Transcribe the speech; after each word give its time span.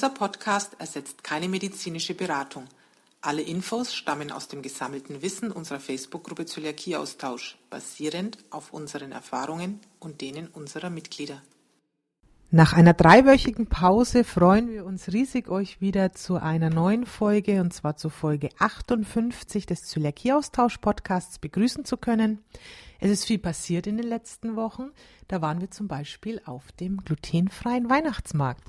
Dieser 0.00 0.14
Podcast 0.14 0.76
ersetzt 0.78 1.22
keine 1.22 1.46
medizinische 1.46 2.14
Beratung. 2.14 2.64
Alle 3.20 3.42
Infos 3.42 3.94
stammen 3.94 4.32
aus 4.32 4.48
dem 4.48 4.62
gesammelten 4.62 5.20
Wissen 5.20 5.52
unserer 5.52 5.78
Facebook-Gruppe 5.78 6.46
Zöliakieaustausch, 6.46 7.58
basierend 7.68 8.38
auf 8.48 8.72
unseren 8.72 9.12
Erfahrungen 9.12 9.78
und 9.98 10.22
denen 10.22 10.46
unserer 10.46 10.88
Mitglieder. 10.88 11.42
Nach 12.50 12.72
einer 12.72 12.94
dreiwöchigen 12.94 13.66
Pause 13.66 14.24
freuen 14.24 14.70
wir 14.70 14.86
uns 14.86 15.12
riesig, 15.12 15.50
euch 15.50 15.82
wieder 15.82 16.14
zu 16.14 16.36
einer 16.36 16.70
neuen 16.70 17.04
Folge, 17.04 17.60
und 17.60 17.74
zwar 17.74 17.98
zu 17.98 18.08
Folge 18.08 18.48
58 18.58 19.66
des 19.66 19.82
Zöliakieaustausch-Podcasts 19.82 21.38
begrüßen 21.40 21.84
zu 21.84 21.98
können. 21.98 22.42
Es 23.00 23.10
ist 23.10 23.26
viel 23.26 23.38
passiert 23.38 23.86
in 23.86 23.98
den 23.98 24.08
letzten 24.08 24.56
Wochen. 24.56 24.92
Da 25.28 25.42
waren 25.42 25.60
wir 25.60 25.70
zum 25.70 25.88
Beispiel 25.88 26.40
auf 26.46 26.72
dem 26.72 27.04
glutenfreien 27.04 27.90
Weihnachtsmarkt. 27.90 28.62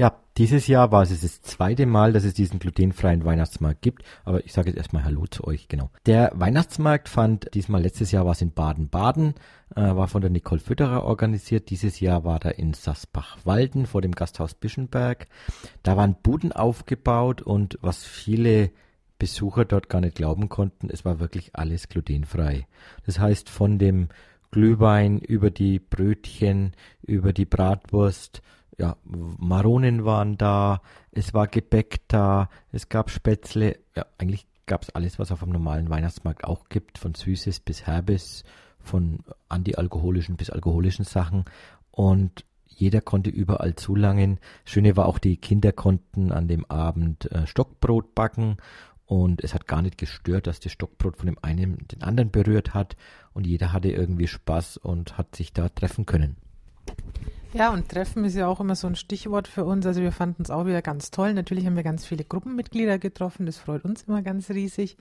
Ja, 0.00 0.16
dieses 0.38 0.66
Jahr 0.66 0.92
war 0.92 1.02
es 1.02 1.20
das 1.20 1.42
zweite 1.42 1.84
Mal, 1.84 2.14
dass 2.14 2.24
es 2.24 2.32
diesen 2.32 2.58
glutenfreien 2.58 3.26
Weihnachtsmarkt 3.26 3.82
gibt. 3.82 4.02
Aber 4.24 4.42
ich 4.42 4.54
sage 4.54 4.70
jetzt 4.70 4.78
erstmal 4.78 5.04
Hallo 5.04 5.26
zu 5.26 5.44
euch, 5.44 5.68
genau. 5.68 5.90
Der 6.06 6.32
Weihnachtsmarkt 6.34 7.10
fand 7.10 7.52
diesmal 7.52 7.82
letztes 7.82 8.10
Jahr 8.10 8.24
war 8.24 8.32
es 8.32 8.40
in 8.40 8.50
Baden-Baden, 8.50 9.34
äh, 9.76 9.82
war 9.82 10.08
von 10.08 10.22
der 10.22 10.30
Nicole 10.30 10.58
Fütterer 10.58 11.04
organisiert. 11.04 11.68
Dieses 11.68 12.00
Jahr 12.00 12.24
war 12.24 12.42
er 12.42 12.58
in 12.58 12.72
Sassbach-Walden 12.72 13.84
vor 13.84 14.00
dem 14.00 14.12
Gasthaus 14.12 14.54
Bischenberg. 14.54 15.26
Da 15.82 15.98
waren 15.98 16.16
Buden 16.22 16.52
aufgebaut 16.52 17.42
und 17.42 17.76
was 17.82 18.02
viele 18.02 18.70
Besucher 19.18 19.66
dort 19.66 19.90
gar 19.90 20.00
nicht 20.00 20.16
glauben 20.16 20.48
konnten, 20.48 20.88
es 20.88 21.04
war 21.04 21.20
wirklich 21.20 21.54
alles 21.56 21.90
glutenfrei. 21.90 22.66
Das 23.04 23.18
heißt, 23.18 23.50
von 23.50 23.78
dem 23.78 24.08
Glühwein 24.50 25.18
über 25.18 25.50
die 25.50 25.78
Brötchen, 25.78 26.72
über 27.02 27.34
die 27.34 27.44
Bratwurst, 27.44 28.40
ja, 28.80 28.96
Maronen 29.04 30.06
waren 30.06 30.38
da, 30.38 30.80
es 31.12 31.34
war 31.34 31.46
Gebäck 31.46 32.00
da, 32.08 32.48
es 32.72 32.88
gab 32.88 33.10
Spätzle, 33.10 33.78
ja, 33.94 34.06
eigentlich 34.16 34.46
gab 34.64 34.82
es 34.82 34.90
alles, 34.94 35.18
was 35.18 35.30
auf 35.32 35.42
einem 35.42 35.52
normalen 35.52 35.90
Weihnachtsmarkt 35.90 36.44
auch 36.44 36.70
gibt, 36.70 36.96
von 36.96 37.14
Süßes 37.14 37.60
bis 37.60 37.86
Herbes, 37.86 38.42
von 38.78 39.18
antialkoholischen 39.50 40.36
bis 40.36 40.48
alkoholischen 40.48 41.04
Sachen 41.04 41.44
und 41.90 42.46
jeder 42.64 43.02
konnte 43.02 43.28
überall 43.28 43.74
zulangen. 43.74 44.38
Schöne 44.64 44.96
war 44.96 45.04
auch, 45.04 45.18
die 45.18 45.36
Kinder 45.36 45.72
konnten 45.72 46.32
an 46.32 46.48
dem 46.48 46.64
Abend 46.70 47.30
äh, 47.30 47.46
Stockbrot 47.46 48.14
backen 48.14 48.56
und 49.04 49.44
es 49.44 49.52
hat 49.52 49.66
gar 49.66 49.82
nicht 49.82 49.98
gestört, 49.98 50.46
dass 50.46 50.60
das 50.60 50.72
Stockbrot 50.72 51.18
von 51.18 51.26
dem 51.26 51.36
einen 51.42 51.86
den 51.88 52.02
anderen 52.02 52.30
berührt 52.30 52.72
hat 52.72 52.96
und 53.34 53.46
jeder 53.46 53.74
hatte 53.74 53.90
irgendwie 53.90 54.28
Spaß 54.28 54.78
und 54.78 55.18
hat 55.18 55.36
sich 55.36 55.52
da 55.52 55.68
treffen 55.68 56.06
können. 56.06 56.36
Ja, 57.52 57.72
und 57.72 57.88
Treffen 57.88 58.24
ist 58.24 58.36
ja 58.36 58.46
auch 58.46 58.60
immer 58.60 58.76
so 58.76 58.86
ein 58.86 58.94
Stichwort 58.94 59.48
für 59.48 59.64
uns. 59.64 59.84
Also 59.84 60.00
wir 60.00 60.12
fanden 60.12 60.42
es 60.42 60.50
auch 60.50 60.66
wieder 60.66 60.82
ganz 60.82 61.10
toll. 61.10 61.34
Natürlich 61.34 61.66
haben 61.66 61.74
wir 61.74 61.82
ganz 61.82 62.06
viele 62.06 62.24
Gruppenmitglieder 62.24 63.00
getroffen. 63.00 63.44
Das 63.44 63.58
freut 63.58 63.84
uns 63.84 64.02
immer 64.04 64.22
ganz 64.22 64.50
riesig. 64.50 64.96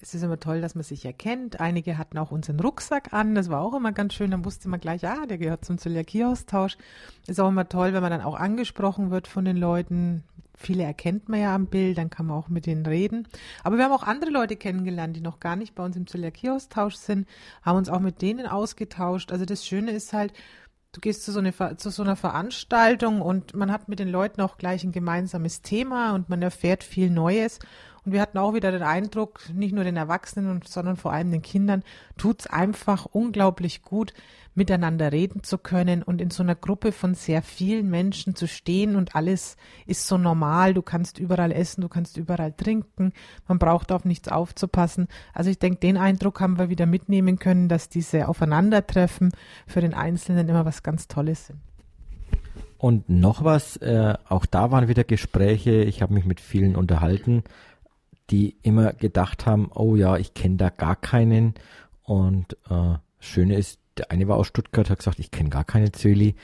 Es 0.00 0.14
ist 0.14 0.22
immer 0.22 0.40
toll, 0.40 0.62
dass 0.62 0.74
man 0.74 0.84
sich 0.84 1.04
erkennt. 1.04 1.60
Einige 1.60 1.98
hatten 1.98 2.16
auch 2.16 2.30
unseren 2.30 2.60
Rucksack 2.60 3.12
an. 3.12 3.34
Das 3.34 3.50
war 3.50 3.60
auch 3.60 3.74
immer 3.74 3.92
ganz 3.92 4.14
schön. 4.14 4.30
Dann 4.30 4.46
wusste 4.46 4.70
man 4.70 4.80
gleich, 4.80 5.06
ah, 5.06 5.26
der 5.26 5.36
gehört 5.36 5.66
zum 5.66 5.76
Zöliakieaustausch. 5.76 6.78
Ist 7.26 7.40
auch 7.40 7.48
immer 7.48 7.68
toll, 7.68 7.92
wenn 7.92 8.02
man 8.02 8.10
dann 8.10 8.22
auch 8.22 8.36
angesprochen 8.36 9.10
wird 9.10 9.28
von 9.28 9.44
den 9.44 9.58
Leuten. 9.58 10.24
Viele 10.54 10.82
erkennt 10.82 11.28
man 11.28 11.40
ja 11.40 11.54
am 11.54 11.66
Bild, 11.66 11.98
dann 11.98 12.08
kann 12.08 12.24
man 12.24 12.38
auch 12.38 12.48
mit 12.48 12.64
denen 12.64 12.86
reden. 12.86 13.28
Aber 13.62 13.76
wir 13.76 13.84
haben 13.84 13.92
auch 13.92 14.04
andere 14.04 14.30
Leute 14.30 14.56
kennengelernt, 14.56 15.14
die 15.14 15.20
noch 15.20 15.38
gar 15.38 15.54
nicht 15.54 15.74
bei 15.74 15.84
uns 15.84 15.96
im 15.96 16.06
Zöliakieaustausch 16.06 16.94
sind, 16.94 17.28
haben 17.60 17.76
uns 17.76 17.90
auch 17.90 18.00
mit 18.00 18.22
denen 18.22 18.46
ausgetauscht. 18.46 19.32
Also 19.32 19.44
das 19.44 19.66
Schöne 19.66 19.90
ist 19.90 20.14
halt, 20.14 20.32
du 20.96 21.00
gehst 21.00 21.24
zu 21.24 21.32
so, 21.32 21.40
eine, 21.40 21.52
zu 21.76 21.90
so 21.90 22.02
einer 22.02 22.16
Veranstaltung 22.16 23.20
und 23.20 23.54
man 23.54 23.70
hat 23.70 23.88
mit 23.88 23.98
den 23.98 24.08
Leuten 24.08 24.40
auch 24.40 24.56
gleich 24.56 24.82
ein 24.82 24.92
gemeinsames 24.92 25.60
Thema 25.60 26.14
und 26.14 26.30
man 26.30 26.40
erfährt 26.40 26.82
viel 26.82 27.10
Neues. 27.10 27.58
Und 28.06 28.12
wir 28.12 28.20
hatten 28.20 28.38
auch 28.38 28.54
wieder 28.54 28.70
den 28.70 28.84
Eindruck, 28.84 29.40
nicht 29.52 29.74
nur 29.74 29.82
den 29.82 29.96
Erwachsenen, 29.96 30.62
sondern 30.64 30.96
vor 30.96 31.12
allem 31.12 31.32
den 31.32 31.42
Kindern, 31.42 31.82
tut 32.16 32.40
es 32.40 32.46
einfach 32.46 33.04
unglaublich 33.04 33.82
gut, 33.82 34.14
miteinander 34.54 35.10
reden 35.10 35.42
zu 35.42 35.58
können 35.58 36.04
und 36.04 36.20
in 36.20 36.30
so 36.30 36.44
einer 36.44 36.54
Gruppe 36.54 36.92
von 36.92 37.14
sehr 37.14 37.42
vielen 37.42 37.90
Menschen 37.90 38.36
zu 38.36 38.46
stehen 38.46 38.94
und 38.94 39.16
alles 39.16 39.56
ist 39.86 40.06
so 40.06 40.18
normal. 40.18 40.72
Du 40.72 40.82
kannst 40.82 41.18
überall 41.18 41.50
essen, 41.50 41.80
du 41.80 41.88
kannst 41.88 42.16
überall 42.16 42.52
trinken, 42.52 43.12
man 43.48 43.58
braucht 43.58 43.90
auf 43.90 44.04
nichts 44.04 44.28
aufzupassen. 44.28 45.08
Also 45.34 45.50
ich 45.50 45.58
denke, 45.58 45.80
den 45.80 45.96
Eindruck 45.96 46.40
haben 46.40 46.58
wir 46.60 46.70
wieder 46.70 46.86
mitnehmen 46.86 47.40
können, 47.40 47.68
dass 47.68 47.88
diese 47.88 48.28
Aufeinandertreffen 48.28 49.32
für 49.66 49.80
den 49.80 49.94
Einzelnen 49.94 50.48
immer 50.48 50.64
was 50.64 50.84
ganz 50.84 51.08
Tolles 51.08 51.48
sind. 51.48 51.58
Und 52.78 53.08
noch 53.08 53.42
was, 53.42 53.76
äh, 53.78 54.14
auch 54.28 54.46
da 54.46 54.70
waren 54.70 54.86
wieder 54.86 55.02
Gespräche, 55.02 55.82
ich 55.82 56.02
habe 56.02 56.14
mich 56.14 56.24
mit 56.24 56.40
vielen 56.40 56.76
unterhalten, 56.76 57.42
die 58.30 58.56
immer 58.62 58.92
gedacht 58.92 59.46
haben, 59.46 59.70
oh 59.74 59.96
ja, 59.96 60.16
ich 60.16 60.34
kenne 60.34 60.56
da 60.56 60.70
gar 60.70 60.96
keinen. 60.96 61.54
Und 62.02 62.56
äh, 62.70 62.94
Schöne 63.18 63.56
ist, 63.56 63.78
der 63.96 64.10
eine 64.10 64.28
war 64.28 64.36
aus 64.36 64.48
Stuttgart, 64.48 64.90
hat 64.90 64.98
gesagt, 64.98 65.18
ich 65.18 65.30
kenne 65.30 65.50
gar 65.50 65.64
keine 65.64 65.92
Zöli. 65.92 66.34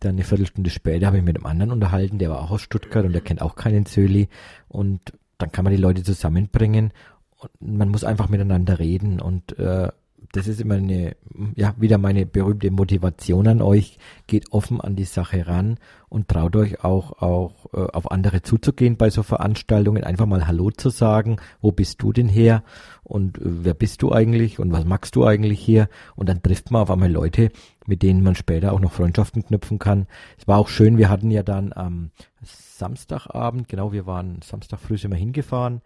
Dann 0.00 0.12
eine 0.12 0.24
Viertelstunde 0.24 0.70
später 0.70 1.06
habe 1.06 1.18
ich 1.18 1.24
mit 1.24 1.36
einem 1.36 1.46
anderen 1.46 1.72
unterhalten, 1.72 2.18
der 2.18 2.30
war 2.30 2.40
auch 2.40 2.50
aus 2.50 2.62
Stuttgart 2.62 3.04
und 3.04 3.12
der 3.12 3.20
kennt 3.20 3.42
auch 3.42 3.54
keinen 3.54 3.84
Zöli. 3.84 4.28
Und 4.68 5.00
dann 5.38 5.52
kann 5.52 5.64
man 5.64 5.74
die 5.74 5.80
Leute 5.80 6.02
zusammenbringen 6.02 6.92
und 7.36 7.78
man 7.78 7.88
muss 7.88 8.04
einfach 8.04 8.28
miteinander 8.28 8.78
reden 8.78 9.20
und 9.20 9.58
äh, 9.58 9.88
das 10.32 10.46
ist 10.46 10.60
immer 10.60 10.76
eine, 10.76 11.16
ja, 11.56 11.74
wieder 11.76 11.98
meine 11.98 12.24
berühmte 12.24 12.70
Motivation 12.70 13.48
an 13.48 13.62
euch. 13.62 13.98
Geht 14.28 14.52
offen 14.52 14.80
an 14.80 14.94
die 14.94 15.04
Sache 15.04 15.48
ran 15.48 15.78
und 16.08 16.28
traut 16.28 16.54
euch 16.54 16.84
auch, 16.84 17.20
auch 17.20 17.66
äh, 17.72 17.90
auf 17.92 18.10
andere 18.12 18.42
zuzugehen 18.42 18.96
bei 18.96 19.10
so 19.10 19.24
Veranstaltungen. 19.24 20.04
Einfach 20.04 20.26
mal 20.26 20.46
Hallo 20.46 20.70
zu 20.70 20.90
sagen. 20.90 21.38
Wo 21.60 21.72
bist 21.72 22.00
du 22.02 22.12
denn 22.12 22.28
her? 22.28 22.62
Und 23.02 23.38
äh, 23.38 23.40
wer 23.42 23.74
bist 23.74 24.02
du 24.02 24.12
eigentlich? 24.12 24.60
Und 24.60 24.70
was 24.70 24.84
magst 24.84 25.16
du 25.16 25.24
eigentlich 25.24 25.60
hier? 25.60 25.88
Und 26.14 26.28
dann 26.28 26.42
trifft 26.42 26.70
man 26.70 26.82
auf 26.82 26.90
einmal 26.92 27.10
Leute, 27.10 27.50
mit 27.86 28.02
denen 28.02 28.22
man 28.22 28.36
später 28.36 28.72
auch 28.72 28.80
noch 28.80 28.92
Freundschaften 28.92 29.44
knüpfen 29.44 29.80
kann. 29.80 30.06
Es 30.38 30.46
war 30.46 30.58
auch 30.58 30.68
schön. 30.68 30.96
Wir 30.96 31.08
hatten 31.08 31.32
ja 31.32 31.42
dann 31.42 31.72
am 31.72 32.12
Samstagabend, 32.42 33.68
genau, 33.68 33.92
wir 33.92 34.06
waren 34.06 34.40
Samstag 34.42 34.78
früh 34.78 34.96
sind 34.96 35.10
wir 35.10 35.18
hingefahren 35.18 35.82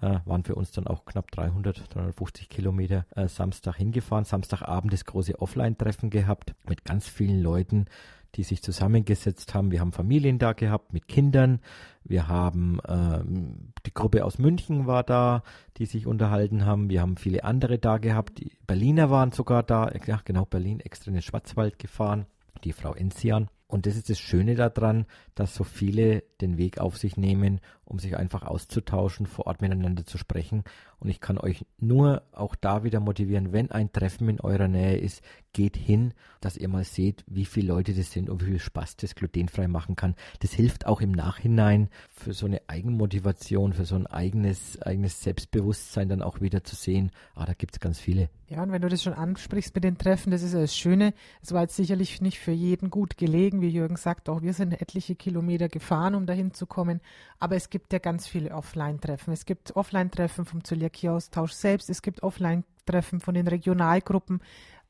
äh, 0.00 0.18
waren 0.24 0.44
für 0.44 0.54
uns 0.54 0.70
dann 0.72 0.86
auch 0.86 1.04
knapp 1.04 1.30
300, 1.30 1.94
350 1.94 2.48
Kilometer 2.48 3.06
äh, 3.14 3.28
Samstag 3.28 3.76
hingefahren. 3.76 4.24
Samstagabend 4.24 4.92
das 4.92 5.04
große 5.04 5.40
Offline-Treffen 5.40 6.10
gehabt 6.10 6.54
mit 6.68 6.84
ganz 6.84 7.08
vielen 7.08 7.42
Leuten, 7.42 7.86
die 8.34 8.42
sich 8.42 8.62
zusammengesetzt 8.62 9.54
haben. 9.54 9.70
Wir 9.70 9.80
haben 9.80 9.92
Familien 9.92 10.38
da 10.38 10.52
gehabt 10.52 10.92
mit 10.92 11.08
Kindern. 11.08 11.60
Wir 12.04 12.28
haben 12.28 12.78
ähm, 12.86 13.72
die 13.86 13.94
Gruppe 13.94 14.24
aus 14.24 14.38
München 14.38 14.86
war 14.86 15.02
da, 15.02 15.42
die 15.76 15.86
sich 15.86 16.06
unterhalten 16.06 16.64
haben. 16.64 16.90
Wir 16.90 17.00
haben 17.00 17.16
viele 17.16 17.44
andere 17.44 17.78
da 17.78 17.98
gehabt. 17.98 18.38
Die 18.38 18.52
Berliner 18.66 19.10
waren 19.10 19.32
sogar 19.32 19.62
da. 19.62 19.90
Ja, 20.06 20.20
genau, 20.24 20.44
Berlin 20.44 20.80
extra 20.80 21.08
in 21.08 21.14
den 21.14 21.22
Schwarzwald 21.22 21.78
gefahren. 21.78 22.26
Die 22.64 22.72
Frau 22.72 22.92
Enzian. 22.94 23.48
Und 23.66 23.84
das 23.84 23.96
ist 23.96 24.08
das 24.08 24.18
Schöne 24.18 24.54
daran, 24.54 25.04
dass 25.34 25.54
so 25.54 25.62
viele 25.62 26.22
den 26.40 26.56
Weg 26.56 26.78
auf 26.78 26.96
sich 26.96 27.18
nehmen, 27.18 27.60
um 27.88 27.98
sich 27.98 28.16
einfach 28.16 28.42
auszutauschen, 28.42 29.26
vor 29.26 29.46
Ort 29.46 29.62
miteinander 29.62 30.04
zu 30.04 30.18
sprechen. 30.18 30.62
Und 31.00 31.08
ich 31.08 31.20
kann 31.20 31.38
euch 31.38 31.64
nur 31.78 32.22
auch 32.32 32.54
da 32.54 32.84
wieder 32.84 33.00
motivieren, 33.00 33.52
wenn 33.52 33.70
ein 33.70 33.92
Treffen 33.92 34.28
in 34.28 34.40
eurer 34.40 34.68
Nähe 34.68 34.98
ist, 34.98 35.22
geht 35.52 35.76
hin, 35.76 36.12
dass 36.40 36.56
ihr 36.56 36.68
mal 36.68 36.84
seht, 36.84 37.24
wie 37.26 37.44
viele 37.44 37.68
Leute 37.68 37.94
das 37.94 38.12
sind 38.12 38.28
und 38.30 38.42
wie 38.42 38.50
viel 38.50 38.58
Spaß 38.58 38.96
das 38.96 39.14
glutenfrei 39.14 39.68
machen 39.68 39.96
kann. 39.96 40.14
Das 40.40 40.52
hilft 40.52 40.86
auch 40.86 41.00
im 41.00 41.12
Nachhinein 41.12 41.88
für 42.08 42.32
so 42.32 42.46
eine 42.46 42.60
Eigenmotivation, 42.68 43.72
für 43.72 43.84
so 43.84 43.94
ein 43.94 44.06
eigenes, 44.06 44.80
eigenes 44.82 45.22
Selbstbewusstsein 45.22 46.08
dann 46.08 46.22
auch 46.22 46.40
wieder 46.40 46.64
zu 46.64 46.76
sehen, 46.76 47.10
ah, 47.34 47.46
da 47.46 47.54
gibt 47.54 47.74
es 47.74 47.80
ganz 47.80 47.98
viele. 47.98 48.28
Ja, 48.48 48.62
und 48.62 48.72
wenn 48.72 48.80
du 48.80 48.88
das 48.88 49.02
schon 49.02 49.12
ansprichst 49.12 49.74
mit 49.74 49.84
den 49.84 49.98
Treffen, 49.98 50.30
das 50.30 50.42
ist 50.42 50.54
ja 50.54 50.60
das 50.60 50.74
Schöne. 50.74 51.12
Es 51.42 51.52
war 51.52 51.62
jetzt 51.62 51.76
sicherlich 51.76 52.22
nicht 52.22 52.38
für 52.38 52.50
jeden 52.50 52.88
gut 52.88 53.18
gelegen, 53.18 53.60
wie 53.60 53.68
Jürgen 53.68 53.96
sagt, 53.96 54.28
auch 54.28 54.40
wir 54.40 54.54
sind 54.54 54.80
etliche 54.80 55.14
Kilometer 55.16 55.68
gefahren, 55.68 56.14
um 56.14 56.24
dahin 56.24 56.54
zu 56.54 56.66
kommen. 56.66 57.00
Aber 57.40 57.56
es 57.56 57.70
gibt 57.70 57.92
ja 57.92 57.98
ganz 57.98 58.26
viele 58.26 58.52
Offline-Treffen. 58.52 59.32
Es 59.32 59.46
gibt 59.46 59.76
Offline-Treffen 59.76 60.44
vom 60.44 60.64
Zöliakie-Austausch 60.64 61.52
selbst. 61.52 61.88
Es 61.88 62.02
gibt 62.02 62.22
Offline-Treffen 62.22 63.20
von 63.20 63.34
den 63.34 63.46
Regionalgruppen. 63.46 64.40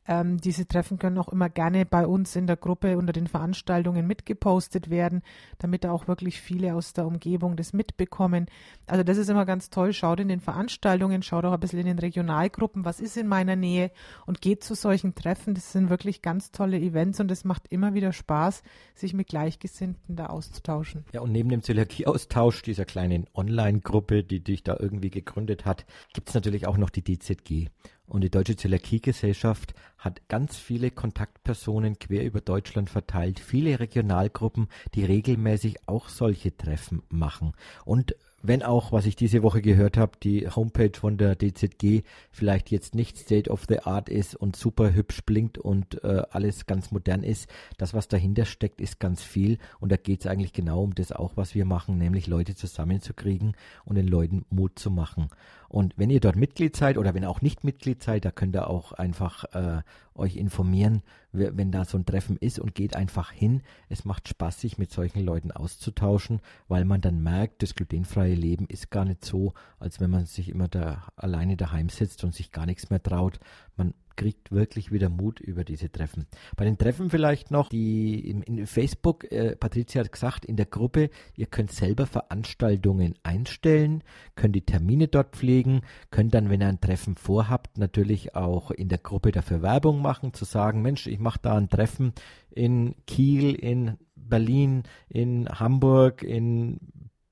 Ähm, 0.09 0.39
diese 0.39 0.67
Treffen 0.67 0.99
können 0.99 1.19
auch 1.19 1.29
immer 1.29 1.51
gerne 1.51 1.85
bei 1.85 2.07
uns 2.07 2.35
in 2.35 2.47
der 2.47 2.57
Gruppe 2.57 2.97
unter 2.97 3.13
den 3.13 3.27
Veranstaltungen 3.27 4.07
mitgepostet 4.07 4.89
werden, 4.89 5.23
damit 5.59 5.85
auch 5.85 6.09
wirklich 6.09 6.41
viele 6.41 6.75
aus 6.75 6.95
der 6.95 7.07
Umgebung 7.07 7.57
das 7.57 7.75
mitbekommen. 7.75 8.47
Also 8.87 9.05
das 9.05 9.19
ist 9.19 9.29
immer 9.29 9.45
ganz 9.45 9.69
toll. 9.69 9.93
Schaut 9.93 10.21
in 10.21 10.29
den 10.29 10.41
Veranstaltungen, 10.41 11.23
schaut 11.23 11.45
auch 11.45 11.53
ein 11.53 11.61
bisschen 11.61 11.81
in 11.81 11.87
den 11.87 11.99
Regionalgruppen, 11.99 12.87
was 12.87 13.01
ist 13.01 13.19
in 13.19 13.29
meiner 13.29 13.55
Nähe 13.55 13.91
und 14.25 14.41
geht 14.41 14.65
zu 14.65 14.75
solchen 14.75 15.15
Treffen. 15.15 15.53
Das 15.53 15.73
sind 15.73 15.91
wirklich 15.91 16.23
ganz 16.23 16.53
tolle 16.53 16.79
Events 16.79 17.21
und 17.21 17.31
es 17.31 17.45
macht 17.45 17.69
immer 17.69 17.93
wieder 17.93 18.15
Spaß, 18.15 18.63
sich 18.95 19.13
mit 19.13 19.29
Gleichgesinnten 19.29 20.17
da 20.17 20.27
auszutauschen. 20.27 21.05
Ja, 21.13 21.21
und 21.21 21.33
neben 21.33 21.51
dem 21.51 21.63
Zöliakie-Austausch, 21.63 22.63
dieser 22.63 22.87
kleinen 22.87 23.27
Online-Gruppe, 23.35 24.25
die 24.25 24.41
dich 24.41 24.63
da 24.63 24.77
irgendwie 24.79 25.11
gegründet 25.11 25.67
hat, 25.67 25.85
gibt 26.15 26.31
es 26.31 26.35
natürlich 26.35 26.67
auch 26.67 26.79
noch 26.79 26.89
die 26.89 27.05
DZG. 27.05 27.69
Und 28.09 28.23
die 28.23 28.31
Deutsche 28.31 28.57
Zöliakiegesellschaft 28.57 29.75
hat 29.99 30.29
ganz 30.29 30.57
viele 30.57 30.91
Kontaktpersonen 30.91 31.99
quer 31.99 32.25
über 32.25 32.41
Deutschland 32.41 32.89
verteilt, 32.89 33.39
viele 33.39 33.79
Regionalgruppen, 33.81 34.69
die 34.95 35.05
regelmäßig 35.05 35.77
auch 35.87 36.09
solche 36.09 36.57
Treffen 36.57 37.03
machen. 37.11 37.53
Und 37.85 38.15
wenn 38.41 38.63
auch, 38.63 38.93
was 38.93 39.07
ich 39.07 39.17
diese 39.17 39.43
Woche 39.43 39.61
gehört 39.61 39.97
habe, 39.97 40.13
die 40.23 40.49
Homepage 40.49 40.93
von 40.99 41.17
der 41.17 41.37
DZG 41.37 42.03
vielleicht 42.31 42.71
jetzt 42.71 42.95
nicht 42.95 43.19
State 43.19 43.51
of 43.51 43.65
the 43.69 43.81
Art 43.81 44.09
ist 44.09 44.37
und 44.37 44.55
super 44.55 44.95
hübsch 44.95 45.23
blinkt 45.25 45.59
und 45.59 46.03
äh, 46.05 46.23
alles 46.31 46.67
ganz 46.67 46.93
modern 46.93 47.25
ist, 47.25 47.49
das, 47.79 47.95
was 47.95 48.07
dahinter 48.07 48.45
steckt, 48.45 48.81
ist 48.81 49.01
ganz 49.01 49.23
viel 49.23 49.59
und 49.81 49.91
da 49.91 49.97
geht 49.97 50.21
es 50.21 50.27
eigentlich 50.27 50.53
genau 50.53 50.85
um 50.85 50.95
das 50.95 51.11
auch, 51.11 51.37
was 51.37 51.55
wir 51.55 51.65
machen, 51.65 51.99
nämlich 51.99 52.29
Leute 52.29 52.55
zusammenzukriegen 52.55 53.57
und 53.85 53.97
den 53.97 54.07
Leuten 54.07 54.45
Mut 54.51 54.79
zu 54.79 54.91
machen. 54.91 55.29
Und 55.69 55.95
wenn 55.99 56.11
ihr 56.11 56.21
dort 56.21 56.37
Mitglied 56.37 56.77
seid 56.77 56.97
oder 56.97 57.15
wenn 57.15 57.25
auch 57.25 57.43
nicht 57.43 57.65
Mitglied 57.65 58.03
seid, 58.03 58.25
da 58.25 58.31
könnt 58.31 58.57
ihr 58.57 58.71
auch 58.71 58.93
einfach 58.93 59.45
äh, 59.53 59.83
euch 60.15 60.37
informieren, 60.37 61.03
wenn 61.33 61.71
da 61.71 61.85
so 61.85 61.99
ein 61.99 62.07
Treffen 62.07 62.37
ist 62.37 62.59
und 62.59 62.75
geht 62.75 62.97
einfach 62.97 63.31
hin. 63.31 63.63
Es 63.89 64.05
macht 64.05 64.29
Spaß, 64.29 64.61
sich 64.61 64.79
mit 64.79 64.91
solchen 64.91 65.21
Leuten 65.21 65.53
auszutauschen, 65.53 66.41
weil 66.69 66.85
man 66.85 67.01
dann 67.01 67.23
merkt, 67.23 67.63
das 67.63 67.75
glutenfreie 67.75 68.35
Leben 68.35 68.67
ist 68.67 68.91
gar 68.91 69.05
nicht 69.05 69.25
so, 69.25 69.53
als 69.79 70.01
wenn 70.01 70.11
man 70.11 70.27
sich 70.27 70.49
immer 70.49 70.69
da 70.69 71.09
alleine 71.17 71.57
daheim 71.57 71.89
sitzt 71.89 72.25
und 72.25 72.35
sich 72.35 72.53
gar 72.53 72.67
nichts 72.67 72.91
mehr 72.91 73.03
traut. 73.03 73.41
Man 73.77 73.95
kriegt 74.19 74.51
wirklich 74.51 74.91
wieder 74.91 75.09
Mut 75.09 75.39
über 75.39 75.63
diese 75.63 75.91
Treffen. 75.91 76.27
Bei 76.57 76.65
den 76.65 76.77
Treffen 76.77 77.09
vielleicht 77.09 77.53
noch, 77.53 77.69
die 77.69 78.29
in, 78.29 78.43
in 78.43 78.67
Facebook, 78.67 79.31
äh, 79.31 79.55
Patricia 79.55 80.03
hat 80.03 80.11
gesagt, 80.11 80.45
in 80.45 80.57
der 80.57 80.67
Gruppe, 80.67 81.11
ihr 81.37 81.47
könnt 81.47 81.71
selber 81.71 82.05
Veranstaltungen 82.05 83.15
einstellen, 83.23 84.03
könnt 84.35 84.57
die 84.57 84.67
Termine 84.67 85.07
dort 85.07 85.37
pflegen, 85.37 85.83
könnt 86.11 86.35
dann, 86.35 86.51
wenn 86.51 86.61
ihr 86.61 86.67
ein 86.67 86.81
Treffen 86.81 87.15
vorhabt, 87.15 87.79
natürlich 87.79 88.35
auch 88.35 88.73
in 88.73 88.89
der 88.89 88.99
Gruppe 88.99 89.31
dafür 89.31 89.63
Werbung 89.63 90.03
machen, 90.03 90.35
zu 90.35 90.45
sagen, 90.45 90.83
Mensch, 90.83 91.07
ich 91.07 91.21
mache 91.21 91.39
da 91.41 91.57
ein 91.57 91.69
Treffen 91.69 92.13
in 92.51 92.97
Kiel, 93.07 93.55
in 93.55 93.99
Berlin, 94.17 94.83
in 95.09 95.49
Hamburg, 95.49 96.25
in 96.25 96.81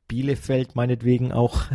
Bielefeld 0.09 0.75
meinetwegen 0.75 1.33
auch. 1.33 1.63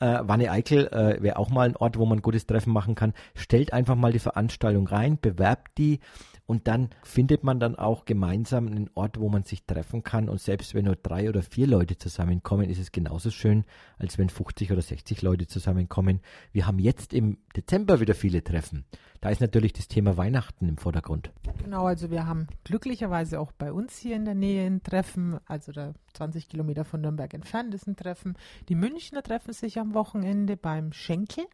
Äh, 0.00 0.18
Wanne 0.22 0.50
Eickel 0.50 0.88
äh, 0.88 1.22
wäre 1.22 1.38
auch 1.38 1.50
mal 1.50 1.68
ein 1.68 1.76
Ort, 1.76 1.96
wo 1.96 2.04
man 2.04 2.18
ein 2.18 2.22
gutes 2.22 2.46
Treffen 2.46 2.72
machen 2.72 2.96
kann. 2.96 3.14
Stellt 3.36 3.72
einfach 3.72 3.94
mal 3.94 4.12
die 4.12 4.18
Veranstaltung 4.18 4.88
rein, 4.88 5.18
bewerbt 5.20 5.78
die 5.78 6.00
und 6.46 6.68
dann 6.68 6.90
findet 7.02 7.42
man 7.42 7.58
dann 7.58 7.74
auch 7.74 8.04
gemeinsam 8.04 8.66
einen 8.66 8.90
Ort, 8.94 9.18
wo 9.18 9.28
man 9.28 9.44
sich 9.44 9.64
treffen 9.64 10.02
kann. 10.02 10.28
Und 10.28 10.40
selbst 10.40 10.74
wenn 10.74 10.84
nur 10.84 10.96
drei 10.96 11.28
oder 11.28 11.42
vier 11.42 11.66
Leute 11.66 11.96
zusammenkommen, 11.96 12.68
ist 12.68 12.78
es 12.78 12.92
genauso 12.92 13.30
schön, 13.30 13.64
als 13.98 14.18
wenn 14.18 14.28
50 14.28 14.70
oder 14.72 14.82
60 14.82 15.22
Leute 15.22 15.46
zusammenkommen. 15.46 16.20
Wir 16.52 16.66
haben 16.66 16.78
jetzt 16.78 17.14
im 17.14 17.38
Dezember 17.56 18.00
wieder 18.00 18.14
viele 18.14 18.44
Treffen. 18.44 18.84
Da 19.22 19.30
ist 19.30 19.40
natürlich 19.40 19.72
das 19.72 19.88
Thema 19.88 20.18
Weihnachten 20.18 20.68
im 20.68 20.76
Vordergrund. 20.76 21.32
Genau, 21.62 21.86
also 21.86 22.10
wir 22.10 22.26
haben 22.26 22.46
glücklicherweise 22.64 23.40
auch 23.40 23.52
bei 23.52 23.72
uns 23.72 23.96
hier 23.96 24.16
in 24.16 24.26
der 24.26 24.34
Nähe 24.34 24.66
ein 24.66 24.82
Treffen, 24.82 25.38
also 25.46 25.72
da 25.72 25.94
20 26.12 26.50
Kilometer 26.50 26.84
von 26.84 27.00
Nürnberg 27.00 27.32
entfernt 27.32 27.72
ist 27.72 27.86
ein 27.86 27.96
Treffen. 27.96 28.36
Die 28.68 28.74
Münchner 28.74 29.22
treffen 29.22 29.54
sich 29.54 29.78
am 29.78 29.94
Wochenende 29.94 30.58
beim 30.58 30.92
Schenkel 30.92 31.46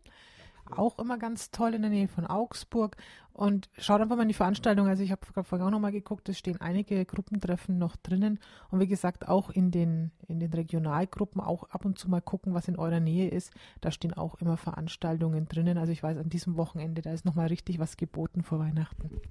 auch 0.78 0.98
immer 0.98 1.18
ganz 1.18 1.50
toll 1.50 1.74
in 1.74 1.82
der 1.82 1.90
Nähe 1.90 2.08
von 2.08 2.26
Augsburg. 2.26 2.96
Und 3.40 3.70
schaut 3.78 4.02
einfach 4.02 4.16
mal 4.16 4.24
in 4.24 4.28
die 4.28 4.34
Veranstaltung. 4.34 4.86
Also 4.86 5.02
ich 5.02 5.12
habe 5.12 5.24
vorhin 5.44 5.66
auch 5.66 5.70
nochmal 5.70 5.92
geguckt, 5.92 6.28
es 6.28 6.36
stehen 6.36 6.60
einige 6.60 7.06
Gruppentreffen 7.06 7.78
noch 7.78 7.96
drinnen. 7.96 8.38
Und 8.68 8.80
wie 8.80 8.86
gesagt, 8.86 9.28
auch 9.28 9.48
in 9.48 9.70
den, 9.70 10.10
in 10.28 10.40
den 10.40 10.52
Regionalgruppen 10.52 11.40
auch 11.40 11.64
ab 11.70 11.86
und 11.86 11.98
zu 11.98 12.10
mal 12.10 12.20
gucken, 12.20 12.52
was 12.52 12.68
in 12.68 12.76
eurer 12.76 13.00
Nähe 13.00 13.30
ist. 13.30 13.50
Da 13.80 13.92
stehen 13.92 14.12
auch 14.12 14.34
immer 14.42 14.58
Veranstaltungen 14.58 15.48
drinnen. 15.48 15.78
Also 15.78 15.90
ich 15.90 16.02
weiß, 16.02 16.18
an 16.18 16.28
diesem 16.28 16.58
Wochenende, 16.58 17.00
da 17.00 17.14
ist 17.14 17.24
nochmal 17.24 17.46
richtig 17.46 17.78
was 17.78 17.96
geboten 17.96 18.42
vor 18.42 18.58
Weihnachten. 18.58 19.22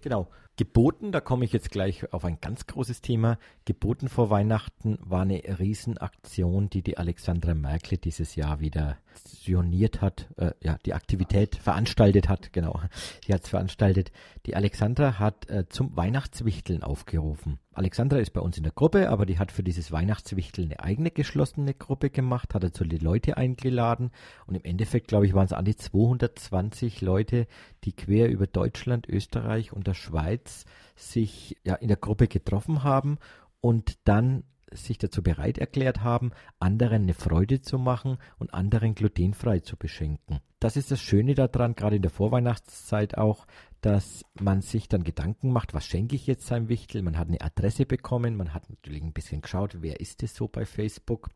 Genau. 0.00 0.28
Geboten, 0.58 1.12
da 1.12 1.20
komme 1.20 1.44
ich 1.44 1.52
jetzt 1.52 1.70
gleich 1.70 2.10
auf 2.14 2.24
ein 2.24 2.38
ganz 2.40 2.66
großes 2.66 3.02
Thema. 3.02 3.38
Geboten 3.66 4.08
vor 4.08 4.30
Weihnachten 4.30 4.98
war 5.02 5.20
eine 5.20 5.42
Riesenaktion, 5.58 6.70
die 6.70 6.80
die 6.80 6.96
Alexandra 6.96 7.52
Merkel 7.52 7.98
dieses 7.98 8.36
Jahr 8.36 8.58
wieder 8.60 8.96
sioniert 9.24 10.00
hat, 10.00 10.28
äh, 10.36 10.52
ja, 10.62 10.78
die 10.84 10.94
Aktivität 10.94 11.56
veranstaltet 11.56 12.28
hat, 12.28 12.52
genau. 12.52 12.80
Sie 13.24 13.32
hat 13.32 13.44
es 13.44 13.50
veranstaltet. 13.50 14.12
Die 14.46 14.56
Alexandra 14.56 15.18
hat 15.18 15.48
äh, 15.50 15.68
zum 15.68 15.96
Weihnachtswichteln 15.96 16.82
aufgerufen. 16.82 17.58
Alexandra 17.72 18.18
ist 18.18 18.32
bei 18.32 18.40
uns 18.40 18.56
in 18.56 18.62
der 18.62 18.72
Gruppe, 18.72 19.10
aber 19.10 19.26
die 19.26 19.38
hat 19.38 19.52
für 19.52 19.62
dieses 19.62 19.92
Weihnachtswichteln 19.92 20.68
eine 20.68 20.80
eigene 20.80 21.10
geschlossene 21.10 21.74
Gruppe 21.74 22.08
gemacht, 22.08 22.54
hat 22.54 22.64
dazu 22.64 22.84
die 22.84 22.96
Leute 22.96 23.36
eingeladen 23.36 24.10
und 24.46 24.54
im 24.54 24.64
Endeffekt, 24.64 25.08
glaube 25.08 25.26
ich, 25.26 25.34
waren 25.34 25.44
es 25.44 25.52
an 25.52 25.66
die 25.66 25.76
220 25.76 27.02
Leute, 27.02 27.46
die 27.84 27.92
quer 27.92 28.30
über 28.30 28.46
Deutschland, 28.46 29.06
Österreich 29.08 29.72
und 29.72 29.86
der 29.86 29.94
Schweiz 29.94 30.45
bereits 30.46 30.64
sich 30.94 31.56
ja 31.64 31.74
in 31.74 31.88
der 31.88 31.96
Gruppe 31.96 32.28
getroffen 32.28 32.82
haben 32.82 33.18
und 33.60 33.98
dann 34.04 34.44
sich 34.72 34.98
dazu 34.98 35.22
bereit 35.22 35.58
erklärt 35.58 36.02
haben, 36.02 36.32
anderen 36.58 37.02
eine 37.02 37.14
Freude 37.14 37.60
zu 37.60 37.78
machen 37.78 38.18
und 38.38 38.52
anderen 38.52 38.94
glutenfrei 38.94 39.60
zu 39.60 39.76
beschenken. 39.76 40.40
Das 40.58 40.76
ist 40.76 40.90
das 40.90 41.00
Schöne 41.00 41.34
daran, 41.34 41.74
gerade 41.74 41.96
in 41.96 42.02
der 42.02 42.10
Vorweihnachtszeit 42.10 43.16
auch, 43.16 43.46
dass 43.80 44.24
man 44.40 44.62
sich 44.62 44.88
dann 44.88 45.04
Gedanken 45.04 45.52
macht, 45.52 45.72
was 45.72 45.86
schenke 45.86 46.16
ich 46.16 46.26
jetzt 46.26 46.46
seinem 46.46 46.68
Wichtel? 46.68 47.02
Man 47.02 47.16
hat 47.16 47.28
eine 47.28 47.40
Adresse 47.40 47.86
bekommen, 47.86 48.36
man 48.36 48.54
hat 48.54 48.68
natürlich 48.68 49.02
ein 49.02 49.12
bisschen 49.12 49.40
geschaut, 49.40 49.82
wer 49.82 50.00
ist 50.00 50.22
es 50.22 50.34
so 50.34 50.48
bei 50.48 50.66
Facebook 50.66 51.28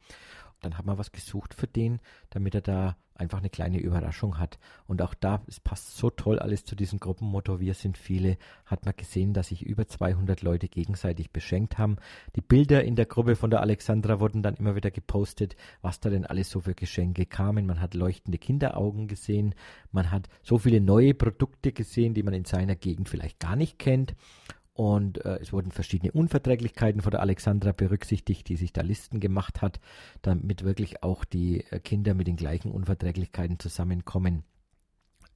dann 0.61 0.79
hat 0.79 0.87
man 0.87 0.99
was 0.99 1.13
gesucht 1.13 1.55
für 1.55 1.67
den, 1.67 2.01
damit 2.31 2.55
er 2.55 2.61
da 2.61 2.97
einfach 3.21 3.39
eine 3.39 3.51
kleine 3.51 3.79
Überraschung 3.79 4.39
hat. 4.39 4.59
Und 4.87 5.03
auch 5.03 5.15
da, 5.15 5.43
es 5.47 5.61
passt 5.61 5.97
so 5.97 6.11
toll 6.11 6.39
alles 6.39 6.65
zu 6.65 6.75
diesem 6.75 6.99
Gruppenmotto, 6.99 7.61
wir 7.61 7.75
sind 7.75 7.99
viele, 7.99 8.39
hat 8.65 8.87
man 8.87 8.97
gesehen, 8.97 9.35
dass 9.35 9.49
sich 9.49 9.63
über 9.63 9.87
200 9.87 10.43
Leute 10.43 10.69
gegenseitig 10.69 11.31
beschenkt 11.31 11.79
haben. 11.79 11.97
Die 12.35 12.41
Bilder 12.41 12.83
in 12.83 12.97
der 12.97 13.07
Gruppe 13.07 13.37
von 13.37 13.51
der 13.51 13.61
Alexandra 13.61 14.21
wurden 14.21 14.43
dann 14.43 14.55
immer 14.55 14.75
wieder 14.75 14.91
gepostet, 14.91 15.55
was 15.83 16.01
da 16.01 16.11
denn 16.11 16.27
alles 16.27 16.51
so 16.51 16.61
für 16.61 16.75
Geschenke 16.75 17.27
kamen. 17.27 17.67
Man 17.67 17.81
hat 17.81 17.95
leuchtende 17.95 18.39
Kinderaugen 18.39 19.07
gesehen, 19.07 19.55
man 19.93 20.11
hat 20.11 20.29
so 20.43 20.59
viele 20.59 20.81
neue 20.81 21.15
Produkte 21.15 21.73
gesehen, 21.73 22.15
die 22.15 22.23
man 22.23 22.35
in 22.35 22.47
seiner 22.47 22.75
Gegend 22.75 23.09
vielleicht 23.09 23.39
gar 23.39 23.57
nicht 23.57 23.79
kennt. 23.79 24.15
Und 24.81 25.23
äh, 25.27 25.37
es 25.43 25.53
wurden 25.53 25.73
verschiedene 25.73 26.11
Unverträglichkeiten 26.11 27.03
von 27.03 27.11
der 27.11 27.21
Alexandra 27.21 27.73
berücksichtigt, 27.73 28.49
die 28.49 28.57
sich 28.57 28.73
da 28.73 28.81
Listen 28.81 29.21
gemacht 29.21 29.61
hat, 29.61 29.79
damit 30.23 30.65
wirklich 30.65 31.03
auch 31.03 31.27
die 31.27 31.67
äh, 31.71 31.81
Kinder 31.81 32.15
mit 32.15 32.27
den 32.27 32.37
gleichen 32.37 32.71
Unverträglichkeiten 32.71 33.59
zusammenkommen. 33.59 34.43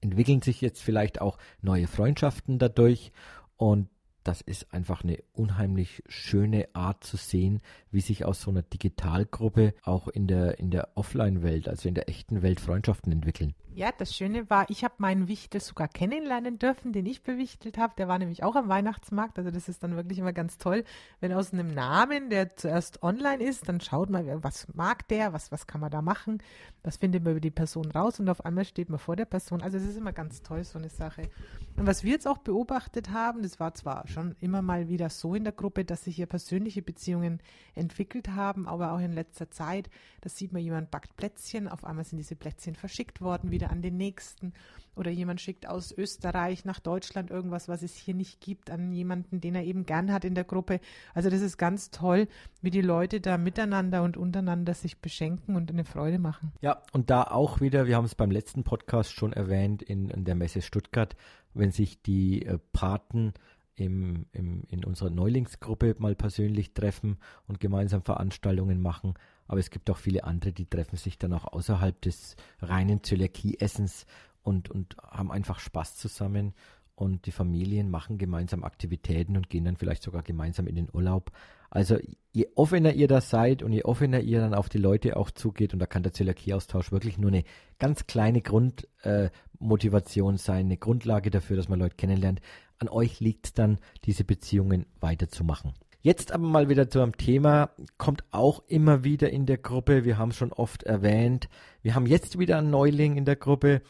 Entwickeln 0.00 0.40
sich 0.40 0.62
jetzt 0.62 0.80
vielleicht 0.80 1.20
auch 1.20 1.36
neue 1.60 1.88
Freundschaften 1.88 2.58
dadurch 2.58 3.12
und 3.58 3.90
das 4.24 4.40
ist 4.40 4.72
einfach 4.72 5.04
eine 5.04 5.18
unheimlich 5.32 6.02
schöne 6.08 6.68
Art 6.72 7.04
zu 7.04 7.16
sehen, 7.16 7.60
wie 7.90 8.00
sich 8.00 8.24
aus 8.24 8.40
so 8.40 8.50
einer 8.50 8.62
Digitalgruppe 8.62 9.74
auch 9.82 10.08
in 10.08 10.26
der, 10.26 10.58
in 10.58 10.70
der 10.70 10.88
Offline-Welt, 10.96 11.68
also 11.68 11.88
in 11.88 11.94
der 11.94 12.08
echten 12.08 12.42
Welt 12.42 12.58
Freundschaften 12.58 13.12
entwickeln. 13.12 13.54
Ja, 13.76 13.90
das 13.96 14.14
Schöne 14.14 14.48
war, 14.48 14.70
ich 14.70 14.84
habe 14.84 14.94
meinen 14.98 15.26
Wichtel 15.26 15.60
sogar 15.60 15.88
kennenlernen 15.88 16.60
dürfen, 16.60 16.92
den 16.92 17.06
ich 17.06 17.24
bewichtelt 17.24 17.76
habe. 17.76 17.94
Der 17.98 18.06
war 18.06 18.20
nämlich 18.20 18.44
auch 18.44 18.54
am 18.54 18.68
Weihnachtsmarkt. 18.68 19.36
Also 19.36 19.50
das 19.50 19.68
ist 19.68 19.82
dann 19.82 19.96
wirklich 19.96 20.20
immer 20.20 20.32
ganz 20.32 20.58
toll, 20.58 20.84
wenn 21.18 21.32
aus 21.32 21.52
einem 21.52 21.74
Namen, 21.74 22.30
der 22.30 22.54
zuerst 22.54 23.02
online 23.02 23.42
ist, 23.42 23.68
dann 23.68 23.80
schaut 23.80 24.10
man, 24.10 24.44
was 24.44 24.72
mag 24.74 25.08
der, 25.08 25.32
was, 25.32 25.50
was 25.50 25.66
kann 25.66 25.80
man 25.80 25.90
da 25.90 26.02
machen, 26.02 26.40
was 26.84 26.98
findet 26.98 27.24
man 27.24 27.32
über 27.32 27.40
die 27.40 27.50
Person 27.50 27.90
raus 27.90 28.20
und 28.20 28.28
auf 28.28 28.44
einmal 28.44 28.64
steht 28.64 28.90
man 28.90 29.00
vor 29.00 29.16
der 29.16 29.24
Person. 29.24 29.60
Also 29.60 29.76
es 29.76 29.84
ist 29.84 29.96
immer 29.96 30.12
ganz 30.12 30.42
toll, 30.42 30.62
so 30.62 30.78
eine 30.78 30.88
Sache. 30.88 31.28
Und 31.76 31.88
was 31.88 32.04
wir 32.04 32.12
jetzt 32.12 32.28
auch 32.28 32.38
beobachtet 32.38 33.10
haben, 33.10 33.42
das 33.42 33.58
war 33.58 33.74
zwar 33.74 34.06
schon 34.14 34.34
immer 34.40 34.62
mal 34.62 34.88
wieder 34.88 35.10
so 35.10 35.34
in 35.34 35.44
der 35.44 35.52
Gruppe, 35.52 35.84
dass 35.84 36.04
sich 36.04 36.16
hier 36.16 36.26
persönliche 36.26 36.80
Beziehungen 36.80 37.40
entwickelt 37.74 38.28
haben, 38.28 38.66
aber 38.66 38.92
auch 38.92 39.00
in 39.00 39.12
letzter 39.12 39.50
Zeit, 39.50 39.90
da 40.22 40.30
sieht 40.30 40.52
man, 40.52 40.62
jemand 40.62 40.90
backt 40.90 41.16
Plätzchen, 41.16 41.68
auf 41.68 41.84
einmal 41.84 42.04
sind 42.04 42.18
diese 42.18 42.36
Plätzchen 42.36 42.74
verschickt 42.76 43.20
worden, 43.20 43.50
wieder 43.50 43.70
an 43.70 43.82
den 43.82 43.96
nächsten. 43.96 44.54
Oder 44.96 45.10
jemand 45.10 45.40
schickt 45.40 45.68
aus 45.68 45.90
Österreich 45.90 46.64
nach 46.64 46.78
Deutschland 46.78 47.30
irgendwas, 47.30 47.66
was 47.68 47.82
es 47.82 47.96
hier 47.96 48.14
nicht 48.14 48.40
gibt, 48.40 48.70
an 48.70 48.92
jemanden, 48.92 49.40
den 49.40 49.56
er 49.56 49.64
eben 49.64 49.86
gern 49.86 50.12
hat 50.12 50.24
in 50.24 50.36
der 50.36 50.44
Gruppe. 50.44 50.80
Also 51.14 51.30
das 51.30 51.40
ist 51.40 51.58
ganz 51.58 51.90
toll, 51.90 52.28
wie 52.62 52.70
die 52.70 52.80
Leute 52.80 53.20
da 53.20 53.36
miteinander 53.36 54.04
und 54.04 54.16
untereinander 54.16 54.72
sich 54.72 55.00
beschenken 55.00 55.56
und 55.56 55.70
eine 55.70 55.84
Freude 55.84 56.20
machen. 56.20 56.52
Ja, 56.60 56.80
und 56.92 57.10
da 57.10 57.24
auch 57.24 57.60
wieder, 57.60 57.86
wir 57.88 57.96
haben 57.96 58.04
es 58.04 58.14
beim 58.14 58.30
letzten 58.30 58.62
Podcast 58.62 59.12
schon 59.12 59.32
erwähnt, 59.32 59.82
in, 59.82 60.10
in 60.10 60.24
der 60.24 60.36
Messe 60.36 60.62
Stuttgart, 60.62 61.16
wenn 61.54 61.72
sich 61.72 62.02
die 62.02 62.46
äh, 62.46 62.58
Paten 62.72 63.32
im, 63.76 64.26
im, 64.32 64.62
in 64.68 64.84
unserer 64.84 65.10
Neulingsgruppe 65.10 65.96
mal 65.98 66.14
persönlich 66.14 66.74
treffen 66.74 67.18
und 67.46 67.60
gemeinsam 67.60 68.02
Veranstaltungen 68.02 68.80
machen. 68.80 69.14
Aber 69.46 69.60
es 69.60 69.70
gibt 69.70 69.90
auch 69.90 69.98
viele 69.98 70.24
andere, 70.24 70.52
die 70.52 70.66
treffen 70.66 70.96
sich 70.96 71.18
dann 71.18 71.32
auch 71.32 71.52
außerhalb 71.52 72.00
des 72.00 72.36
reinen 72.60 73.02
Zöliakie-Essens 73.02 74.06
und, 74.42 74.70
und 74.70 74.96
haben 74.98 75.30
einfach 75.32 75.58
Spaß 75.58 75.96
zusammen. 75.96 76.54
Und 76.96 77.26
die 77.26 77.32
Familien 77.32 77.90
machen 77.90 78.18
gemeinsam 78.18 78.62
Aktivitäten 78.62 79.36
und 79.36 79.50
gehen 79.50 79.64
dann 79.64 79.76
vielleicht 79.76 80.04
sogar 80.04 80.22
gemeinsam 80.22 80.68
in 80.68 80.76
den 80.76 80.88
Urlaub. 80.92 81.32
Also 81.74 81.98
je 82.30 82.46
offener 82.54 82.92
ihr 82.92 83.08
da 83.08 83.20
seid 83.20 83.64
und 83.64 83.72
je 83.72 83.82
offener 83.82 84.20
ihr 84.20 84.40
dann 84.40 84.54
auf 84.54 84.68
die 84.68 84.78
Leute 84.78 85.16
auch 85.16 85.32
zugeht, 85.32 85.72
und 85.72 85.80
da 85.80 85.86
kann 85.86 86.04
der 86.04 86.12
Zöliakieaustausch 86.12 86.92
wirklich 86.92 87.18
nur 87.18 87.32
eine 87.32 87.42
ganz 87.80 88.06
kleine 88.06 88.42
Grundmotivation 88.42 90.34
äh, 90.36 90.38
sein, 90.38 90.66
eine 90.66 90.76
Grundlage 90.76 91.30
dafür, 91.30 91.56
dass 91.56 91.68
man 91.68 91.80
Leute 91.80 91.96
kennenlernt. 91.96 92.40
An 92.78 92.88
euch 92.88 93.20
liegt 93.20 93.58
dann, 93.58 93.78
diese 94.04 94.24
Beziehungen 94.24 94.86
weiterzumachen. 95.00 95.74
Jetzt 96.04 96.32
aber 96.32 96.46
mal 96.46 96.68
wieder 96.68 96.90
zu 96.90 97.00
einem 97.00 97.16
Thema, 97.16 97.70
kommt 97.96 98.24
auch 98.30 98.62
immer 98.66 99.04
wieder 99.04 99.30
in 99.30 99.46
der 99.46 99.56
Gruppe. 99.56 100.04
Wir 100.04 100.18
haben 100.18 100.30
es 100.30 100.36
schon 100.36 100.52
oft 100.52 100.82
erwähnt. 100.82 101.48
Wir 101.80 101.94
haben 101.94 102.04
jetzt 102.04 102.38
wieder 102.38 102.58
einen 102.58 102.68
Neuling 102.68 103.16
in 103.16 103.24
der 103.24 103.36
Gruppe, 103.36 103.80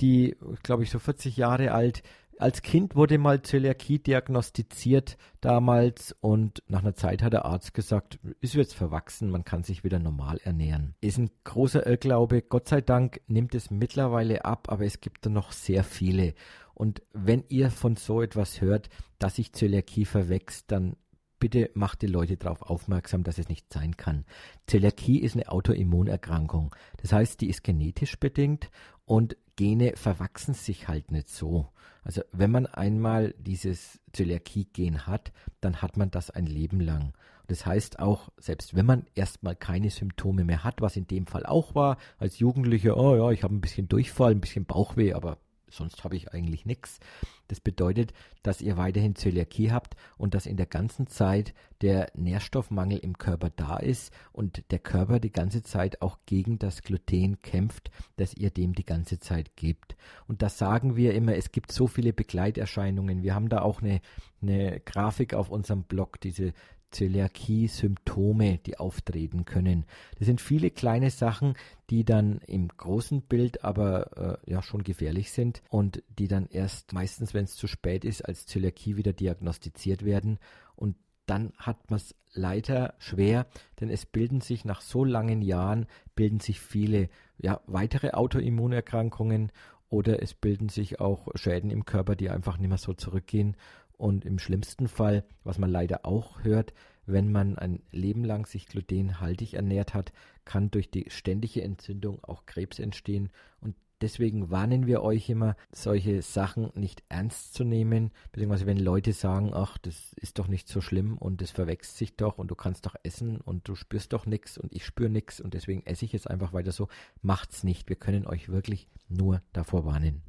die, 0.00 0.36
glaube 0.62 0.84
ich, 0.84 0.90
so 0.90 1.00
40 1.00 1.36
Jahre 1.36 1.72
alt. 1.72 2.04
Als 2.38 2.62
Kind 2.62 2.94
wurde 2.96 3.18
mal 3.18 3.42
Zöliakie 3.42 3.98
diagnostiziert 3.98 5.16
damals 5.40 6.14
und 6.20 6.62
nach 6.68 6.80
einer 6.80 6.94
Zeit 6.94 7.22
hat 7.22 7.32
der 7.32 7.44
Arzt 7.44 7.74
gesagt, 7.74 8.18
ist 8.40 8.54
jetzt 8.54 8.74
verwachsen, 8.74 9.30
man 9.30 9.44
kann 9.44 9.62
sich 9.62 9.84
wieder 9.84 9.98
normal 9.98 10.38
ernähren. 10.44 10.94
Ist 11.00 11.18
ein 11.18 11.30
großer 11.44 11.86
Irrglaube. 11.86 12.42
Gott 12.42 12.68
sei 12.68 12.80
Dank 12.80 13.20
nimmt 13.26 13.54
es 13.54 13.70
mittlerweile 13.70 14.44
ab, 14.44 14.68
aber 14.70 14.84
es 14.84 15.00
gibt 15.00 15.26
da 15.26 15.30
noch 15.30 15.52
sehr 15.52 15.84
viele. 15.84 16.34
Und 16.74 17.02
wenn 17.12 17.44
ihr 17.48 17.70
von 17.70 17.96
so 17.96 18.20
etwas 18.20 18.60
hört, 18.60 18.88
dass 19.18 19.36
sich 19.36 19.52
Zöliakie 19.52 20.04
verwächst, 20.04 20.70
dann 20.70 20.96
bitte 21.38 21.70
macht 21.74 22.02
die 22.02 22.06
Leute 22.06 22.36
darauf 22.36 22.62
aufmerksam, 22.62 23.22
dass 23.22 23.38
es 23.38 23.48
nicht 23.48 23.72
sein 23.72 23.96
kann. 23.96 24.24
Zöliakie 24.66 25.20
ist 25.20 25.34
eine 25.36 25.50
Autoimmunerkrankung. 25.50 26.74
Das 27.02 27.12
heißt, 27.12 27.40
die 27.40 27.48
ist 27.50 27.62
genetisch 27.62 28.18
bedingt 28.18 28.70
und 29.04 29.36
Gene 29.56 29.92
verwachsen 29.94 30.54
sich 30.54 30.88
halt 30.88 31.10
nicht 31.10 31.28
so. 31.28 31.68
Also 32.02 32.22
wenn 32.32 32.50
man 32.50 32.66
einmal 32.66 33.34
dieses 33.38 34.00
Zöliakie-Gen 34.12 35.06
hat, 35.06 35.32
dann 35.60 35.80
hat 35.80 35.96
man 35.96 36.10
das 36.10 36.30
ein 36.30 36.46
Leben 36.46 36.80
lang. 36.80 37.12
Das 37.46 37.66
heißt 37.66 37.98
auch, 37.98 38.30
selbst 38.38 38.74
wenn 38.74 38.86
man 38.86 39.06
erstmal 39.14 39.54
keine 39.54 39.90
Symptome 39.90 40.44
mehr 40.44 40.64
hat, 40.64 40.80
was 40.80 40.96
in 40.96 41.06
dem 41.06 41.26
Fall 41.26 41.44
auch 41.46 41.74
war, 41.74 41.98
als 42.18 42.38
Jugendlicher, 42.38 42.96
oh 42.96 43.16
ja, 43.16 43.30
ich 43.30 43.42
habe 43.42 43.54
ein 43.54 43.60
bisschen 43.60 43.88
Durchfall, 43.88 44.32
ein 44.32 44.40
bisschen 44.40 44.64
Bauchweh, 44.64 45.12
aber 45.12 45.38
sonst 45.68 46.04
habe 46.04 46.16
ich 46.16 46.32
eigentlich 46.32 46.66
nichts. 46.66 47.00
Das 47.48 47.60
bedeutet, 47.60 48.12
dass 48.42 48.60
ihr 48.60 48.76
weiterhin 48.76 49.14
Zöliakie 49.14 49.70
habt 49.70 49.96
und 50.16 50.34
dass 50.34 50.46
in 50.46 50.56
der 50.56 50.66
ganzen 50.66 51.06
Zeit 51.06 51.54
der 51.82 52.10
Nährstoffmangel 52.14 52.98
im 52.98 53.18
Körper 53.18 53.50
da 53.50 53.76
ist 53.76 54.12
und 54.32 54.70
der 54.70 54.78
Körper 54.78 55.20
die 55.20 55.32
ganze 55.32 55.62
Zeit 55.62 56.00
auch 56.00 56.18
gegen 56.26 56.58
das 56.58 56.82
Gluten 56.82 57.42
kämpft, 57.42 57.90
das 58.16 58.34
ihr 58.34 58.50
dem 58.50 58.74
die 58.74 58.84
ganze 58.84 59.18
Zeit 59.18 59.56
gebt. 59.56 59.96
Und 60.26 60.42
das 60.42 60.58
sagen 60.58 60.96
wir 60.96 61.14
immer, 61.14 61.34
es 61.36 61.52
gibt 61.52 61.72
so 61.72 61.86
viele 61.86 62.12
Begleiterscheinungen. 62.12 63.22
Wir 63.22 63.34
haben 63.34 63.48
da 63.48 63.62
auch 63.62 63.82
eine, 63.82 64.00
eine 64.40 64.80
Grafik 64.80 65.34
auf 65.34 65.50
unserem 65.50 65.84
Blog, 65.84 66.20
diese 66.20 66.54
Zöliakie-Symptome, 66.94 68.58
die 68.58 68.78
auftreten 68.78 69.44
können. 69.44 69.84
Das 70.18 70.26
sind 70.26 70.40
viele 70.40 70.70
kleine 70.70 71.10
Sachen, 71.10 71.54
die 71.90 72.04
dann 72.04 72.38
im 72.46 72.68
großen 72.68 73.22
Bild 73.22 73.64
aber 73.64 74.40
äh, 74.46 74.50
ja 74.50 74.62
schon 74.62 74.82
gefährlich 74.82 75.32
sind 75.32 75.62
und 75.68 76.02
die 76.18 76.28
dann 76.28 76.46
erst 76.46 76.92
meistens, 76.92 77.34
wenn 77.34 77.44
es 77.44 77.56
zu 77.56 77.66
spät 77.66 78.04
ist, 78.04 78.22
als 78.22 78.46
Zöliakie 78.46 78.96
wieder 78.96 79.12
diagnostiziert 79.12 80.04
werden. 80.04 80.38
Und 80.76 80.96
dann 81.26 81.52
hat 81.58 81.90
man 81.90 81.98
es 81.98 82.14
leider 82.32 82.94
schwer, 82.98 83.46
denn 83.80 83.90
es 83.90 84.06
bilden 84.06 84.40
sich 84.40 84.64
nach 84.64 84.80
so 84.80 85.04
langen 85.04 85.42
Jahren, 85.42 85.86
bilden 86.14 86.40
sich 86.40 86.60
viele 86.60 87.08
ja, 87.38 87.60
weitere 87.66 88.10
Autoimmunerkrankungen 88.10 89.50
oder 89.88 90.22
es 90.22 90.34
bilden 90.34 90.68
sich 90.68 91.00
auch 91.00 91.28
Schäden 91.34 91.70
im 91.70 91.84
Körper, 91.84 92.16
die 92.16 92.30
einfach 92.30 92.58
nicht 92.58 92.68
mehr 92.68 92.78
so 92.78 92.94
zurückgehen 92.94 93.56
und 93.96 94.24
im 94.24 94.38
schlimmsten 94.38 94.88
Fall, 94.88 95.24
was 95.44 95.58
man 95.58 95.70
leider 95.70 96.04
auch 96.04 96.42
hört, 96.42 96.72
wenn 97.06 97.30
man 97.30 97.58
ein 97.58 97.82
Leben 97.90 98.24
lang 98.24 98.46
sich 98.46 98.66
glutenhaltig 98.66 99.54
ernährt 99.54 99.94
hat, 99.94 100.12
kann 100.44 100.70
durch 100.70 100.90
die 100.90 101.06
ständige 101.08 101.62
Entzündung 101.62 102.22
auch 102.24 102.46
Krebs 102.46 102.78
entstehen. 102.78 103.30
Und 103.60 103.74
deswegen 104.00 104.50
warnen 104.50 104.86
wir 104.86 105.02
euch 105.02 105.28
immer, 105.28 105.56
solche 105.72 106.22
Sachen 106.22 106.70
nicht 106.74 107.02
ernst 107.08 107.54
zu 107.54 107.64
nehmen, 107.64 108.10
beziehungsweise 108.32 108.66
wenn 108.66 108.78
Leute 108.78 109.12
sagen, 109.12 109.52
ach, 109.52 109.78
das 109.78 110.14
ist 110.14 110.38
doch 110.38 110.48
nicht 110.48 110.68
so 110.68 110.80
schlimm 110.80 111.18
und 111.18 111.40
das 111.40 111.50
verwechselt 111.50 111.96
sich 111.96 112.16
doch 112.16 112.38
und 112.38 112.50
du 112.50 112.54
kannst 112.54 112.86
doch 112.86 112.96
essen 113.02 113.40
und 113.40 113.68
du 113.68 113.74
spürst 113.74 114.12
doch 114.12 114.26
nichts 114.26 114.58
und 114.58 114.72
ich 114.74 114.84
spüre 114.84 115.10
nichts 115.10 115.40
und 115.40 115.54
deswegen 115.54 115.84
esse 115.86 116.04
ich 116.04 116.12
jetzt 116.12 116.30
einfach 116.30 116.52
weiter 116.52 116.72
so, 116.72 116.88
macht's 117.22 117.64
nicht. 117.64 117.88
Wir 117.88 117.96
können 117.96 118.26
euch 118.26 118.48
wirklich 118.48 118.88
nur 119.08 119.42
davor 119.52 119.84
warnen. 119.84 120.22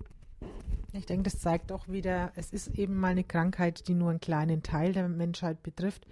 Ich 0.93 1.05
denke, 1.05 1.23
das 1.23 1.39
zeigt 1.39 1.71
auch 1.71 1.87
wieder, 1.87 2.31
es 2.35 2.53
ist 2.53 2.77
eben 2.79 2.95
mal 2.95 3.11
eine 3.11 3.23
Krankheit, 3.23 3.87
die 3.87 3.93
nur 3.93 4.11
einen 4.11 4.21
kleinen 4.21 4.63
Teil 4.63 4.93
der 4.93 5.09
Menschheit 5.09 5.61
betrifft. 5.61 6.07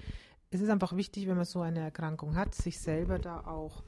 Es 0.51 0.61
ist 0.61 0.69
einfach 0.69 0.95
wichtig, 0.95 1.27
wenn 1.27 1.37
man 1.37 1.45
so 1.45 1.61
eine 1.61 1.79
Erkrankung 1.79 2.35
hat, 2.35 2.53
sich 2.53 2.79
selber 2.79 3.17
da 3.17 3.41
auch 3.47 3.83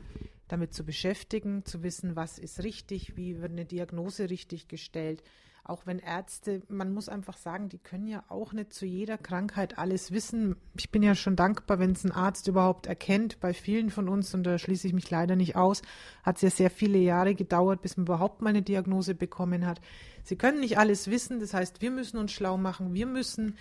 damit 0.48 0.74
zu 0.74 0.86
beschäftigen, 0.86 1.66
zu 1.66 1.84
wissen, 1.84 2.16
was 2.16 2.40
ist 2.40 2.64
richtig, 2.64 3.18
wie 3.18 3.42
wird 3.42 3.52
eine 3.52 3.66
Diagnose 3.66 4.30
richtig 4.30 4.68
gestellt, 4.68 5.24
auch 5.68 5.86
wenn 5.86 6.00
Ärzte, 6.00 6.62
man 6.70 6.94
muss 6.94 7.10
einfach 7.10 7.38
sagen, 7.38 7.70
die 7.70 7.80
können 7.80 8.08
ja 8.08 8.24
auch 8.30 8.54
nicht 8.54 8.72
zu 8.72 8.86
jeder 8.86 9.18
Krankheit 9.18 9.78
alles 9.78 10.12
wissen. 10.12 10.56
Ich 10.78 10.92
bin 10.92 11.02
ja 11.02 11.16
schon 11.16 11.36
dankbar, 11.36 11.80
wenn 11.80 11.92
es 11.92 12.04
ein 12.04 12.12
Arzt 12.12 12.48
überhaupt 12.48 12.86
erkennt. 12.86 13.40
Bei 13.40 13.54
vielen 13.54 13.90
von 13.90 14.08
uns, 14.08 14.34
und 14.34 14.44
da 14.44 14.58
schließe 14.58 14.88
ich 14.88 14.94
mich 14.94 15.10
leider 15.10 15.36
nicht 15.36 15.56
aus, 15.56 15.82
hat 16.24 16.38
es 16.38 16.42
ja 16.44 16.50
sehr 16.50 16.70
viele 16.70 17.00
Jahre 17.00 17.34
gedauert, 17.34 17.82
bis 17.82 17.98
man 17.98 18.06
überhaupt 18.06 18.42
mal 18.42 18.50
eine 18.50 18.62
Diagnose 18.62 19.16
bekommen 19.16 19.66
hat. 19.66 19.82
Sie 20.24 20.36
können 20.36 20.60
nicht 20.60 20.78
alles 20.78 21.10
wissen, 21.10 21.40
das 21.40 21.54
heißt, 21.54 21.82
wir 21.82 21.92
müssen 21.92 22.18
uns 22.18 22.32
schlau 22.32 22.58
machen, 22.58 22.94
wir 22.94 23.06
müssen 23.06 23.56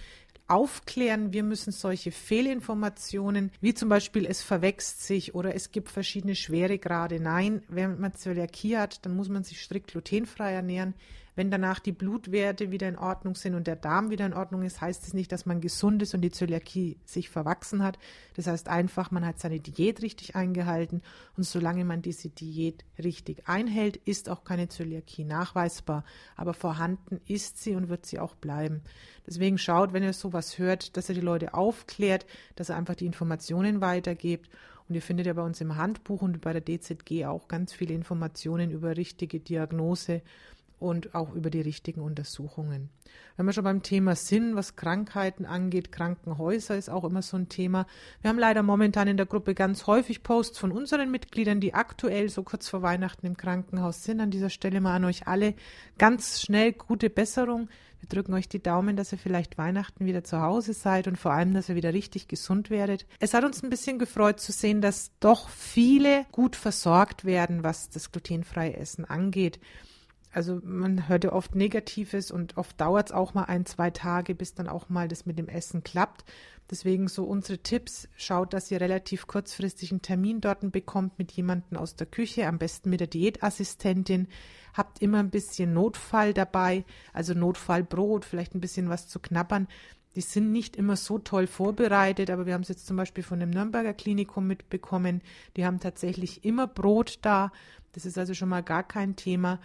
aufklären. 0.47 1.33
Wir 1.33 1.43
müssen 1.43 1.73
solche 1.73 2.13
Fehlinformationen, 2.13 3.51
wie 3.61 3.75
zum 3.75 3.89
Beispiel 3.89 4.27
es 4.27 4.43
verwächst 4.43 5.03
sich 5.03 5.35
oder 5.35 5.55
es 5.55 5.71
gibt 5.71 5.89
verschiedene 5.89 6.35
Schweregrade. 6.35 7.21
Nein, 7.21 7.63
wenn 7.69 7.99
man 7.99 8.15
Zöliakie 8.15 8.77
hat, 8.77 9.05
dann 9.07 9.17
muss 9.17 9.29
man 9.29 9.43
sich 9.43 9.61
strikt 9.61 9.93
glutenfrei 9.93 10.53
ernähren. 10.53 10.95
Wenn 11.37 11.51
danach 11.51 11.81
die 11.81 11.93
Blutwerte 11.93 12.71
wieder 12.71 12.89
in 12.89 12.99
Ordnung 12.99 13.35
sind 13.35 13.55
und 13.55 13.67
der 13.67 13.77
Darm 13.77 14.11
wieder 14.11 14.27
in 14.27 14.35
Ordnung 14.35 14.63
ist, 14.63 14.81
heißt 14.81 15.07
es 15.07 15.15
nicht, 15.15 15.33
dass 15.33 15.47
man 15.47 15.61
gesund 15.61 16.03
ist 16.03 16.15
und 16.15 16.21
die 16.21 16.31
Zöliakie 16.31 16.99
sich 17.05 17.29
verwachsen 17.29 17.83
hat. 17.83 17.99
Das 18.35 18.47
heißt 18.47 18.69
einfach, 18.69 19.11
man 19.11 19.27
hat 19.27 19.41
seine 19.41 19.61
Diät 19.61 20.03
richtig 20.03 20.37
eingehalten 20.37 21.03
und 21.37 21.45
solange 21.45 21.85
man 21.85 22.03
diese 22.03 22.29
Diät 22.29 22.85
richtig 23.03 23.49
einhält, 23.49 23.97
ist 23.97 24.29
auch 24.29 24.45
keine 24.45 24.69
Zöliakie 24.69 25.25
nachweisbar. 25.25 26.05
Aber 26.37 26.55
vorhanden 26.55 27.21
ist 27.27 27.63
sie 27.63 27.75
und 27.75 27.89
wird 27.89 28.07
sie 28.07 28.21
auch 28.21 28.37
bleiben. 28.37 28.83
Deswegen 29.27 29.59
schaut, 29.59 29.93
wenn 29.93 30.03
ihr 30.03 30.13
sowas 30.13 30.59
hört, 30.59 30.97
dass 30.97 31.09
ihr 31.09 31.15
die 31.15 31.21
Leute 31.21 31.55
aufklärt, 31.55 32.27
dass 32.55 32.71
ihr 32.71 32.77
einfach 32.77 32.95
die 32.95 33.07
Informationen 33.07 33.81
weitergebt 33.81 34.51
und 34.89 34.95
ihr 34.95 35.03
findet 35.03 35.27
ja 35.27 35.33
bei 35.33 35.43
uns 35.43 35.61
im 35.61 35.77
Handbuch 35.77 36.23
und 36.23 36.41
bei 36.41 36.53
der 36.53 36.63
DZG 36.63 37.25
auch 37.27 37.49
ganz 37.49 37.73
viele 37.73 37.95
Informationen 37.95 38.71
über 38.71 38.97
richtige 38.97 39.41
Diagnose 39.41 40.23
und 40.79 41.15
auch 41.15 41.33
über 41.35 41.51
die 41.51 41.61
richtigen 41.61 42.01
Untersuchungen. 42.01 42.91
Wenn 43.37 43.47
wir 43.47 43.53
schon 43.53 43.65
beim 43.65 43.83
Thema 43.83 44.15
sind, 44.15 44.55
was 44.55 44.77
Krankheiten 44.77 45.45
angeht, 45.45 45.91
Krankenhäuser 45.91 46.77
ist 46.77 46.89
auch 46.89 47.05
immer 47.05 47.23
so 47.23 47.37
ein 47.37 47.49
Thema. 47.49 47.87
Wir 48.21 48.31
haben 48.31 48.39
leider 48.39 48.63
momentan 48.63 49.09
in 49.09 49.17
der 49.17 49.27
Gruppe 49.27 49.55
ganz 49.55 49.87
häufig 49.87 50.23
Posts 50.23 50.59
von 50.59 50.73
unseren 50.73 51.11
Mitgliedern, 51.11 51.61
die 51.61 51.75
aktuell 51.75 52.29
so 52.29 52.43
kurz 52.43 52.69
vor 52.69 52.83
Weihnachten 52.83 53.27
im 53.27 53.37
Krankenhaus 53.37 54.05
sind. 54.05 54.21
An 54.21 54.31
dieser 54.31 54.51
Stelle 54.51 54.81
mal 54.81 54.95
an 54.95 55.05
euch 55.05 55.27
alle 55.27 55.55
ganz 55.99 56.41
schnell 56.41 56.73
gute 56.73 57.11
Besserung. 57.11 57.69
Wir 58.05 58.09
drücken 58.09 58.35
euch 58.35 58.51
die 58.51 58.63
Daumen, 58.63 58.97
dass 58.97 59.13
ihr 59.13 59.19
vielleicht 59.19 59.57
Weihnachten 59.57 60.05
wieder 60.05 60.23
zu 60.23 60.41
Hause 60.43 60.75
seid 60.75 61.09
und 61.09 61.17
vor 61.17 61.33
allem, 61.33 61.55
dass 61.55 61.71
ihr 61.71 61.75
wieder 61.75 61.95
richtig 61.95 62.29
gesund 62.29 62.69
werdet. 62.69 63.07
Es 63.19 63.33
hat 63.33 63.45
uns 63.45 63.63
ein 63.63 63.71
bisschen 63.71 63.99
gefreut 63.99 64.41
zu 64.41 64.53
sehen, 64.53 64.83
dass 64.83 65.11
doch 65.21 65.49
viele 65.49 66.27
gut 66.31 66.55
versorgt 66.55 67.25
werden, 67.25 67.65
was 67.65 67.89
das 67.89 68.13
glutenfreie 68.13 68.77
Essen 68.77 69.07
angeht. 69.07 69.59
Also 70.35 70.61
man 70.65 71.09
hört 71.09 71.23
ja 71.23 71.33
oft 71.33 71.55
Negatives 71.55 72.33
und 72.33 72.57
oft 72.57 72.81
dauert 72.81 73.11
es 73.11 73.13
auch 73.13 73.35
mal 73.35 73.45
ein, 73.45 73.67
zwei 73.67 73.91
Tage, 73.91 74.35
bis 74.35 74.53
dann 74.53 74.67
auch 74.67 74.89
mal 74.89 75.07
das 75.07 75.27
mit 75.27 75.39
dem 75.39 75.47
Essen 75.47 75.85
klappt. 75.85 76.25
Deswegen 76.69 77.07
so 77.07 77.23
unsere 77.23 77.59
Tipps, 77.59 78.09
schaut, 78.17 78.53
dass 78.53 78.69
ihr 78.73 78.81
relativ 78.81 79.29
kurzfristig 79.29 79.93
einen 79.93 80.03
Termin 80.03 80.41
dort 80.41 80.73
bekommt 80.73 81.21
mit 81.21 81.31
jemandem 81.31 81.79
aus 81.79 81.95
der 81.95 82.09
Küche, 82.09 82.49
am 82.49 82.59
besten 82.59 82.91
mit 82.91 82.99
der 82.99 83.07
Diätassistentin. 83.07 84.27
Habt 84.73 85.01
immer 85.01 85.19
ein 85.19 85.31
bisschen 85.31 85.73
Notfall 85.73 86.35
dabei, 86.35 86.85
also 87.13 87.33
Notfallbrot, 87.33 88.25
vielleicht 88.25 88.57
ein 88.57 88.61
bisschen 88.61 88.89
was 88.89 89.07
zu 89.07 89.21
knabbern. 89.21 89.69
Die 90.17 90.21
sind 90.21 90.51
nicht 90.51 90.75
immer 90.75 90.97
so 90.97 91.21
toll 91.21 91.47
vorbereitet, 91.47 92.29
aber 92.31 92.45
wir 92.45 92.55
haben 92.55 92.63
es 92.63 92.69
jetzt 92.69 92.87
zum 92.87 92.97
Beispiel 92.97 93.23
von 93.23 93.39
dem 93.39 93.51
Nürnberger 93.51 93.95
Klinikum 93.95 94.49
mitbekommen. 94.49 95.23
Die 95.57 95.65
haben 95.65 95.79
tatsächlich 95.79 96.45
immer 96.45 96.67
Brot 96.67 97.21
da. 97.23 97.53
Das 97.93 98.05
ist 98.05 98.19
also 98.19 98.35
schon 98.35 98.49
mal 98.49 98.65
gar 98.65 98.83
kein 98.83 99.15
Thema 99.15 99.61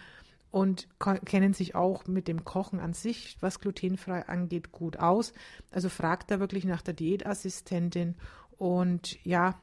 und 0.50 0.88
kennen 1.24 1.52
sich 1.52 1.74
auch 1.74 2.06
mit 2.06 2.26
dem 2.26 2.44
Kochen 2.44 2.80
an 2.80 2.92
sich, 2.92 3.36
was 3.40 3.60
glutenfrei 3.60 4.26
angeht, 4.28 4.72
gut 4.72 4.98
aus. 4.98 5.32
Also 5.70 5.88
fragt 5.88 6.30
da 6.30 6.40
wirklich 6.40 6.64
nach 6.64 6.82
der 6.82 6.94
Diätassistentin 6.94 8.16
und 8.58 9.22
ja, 9.24 9.54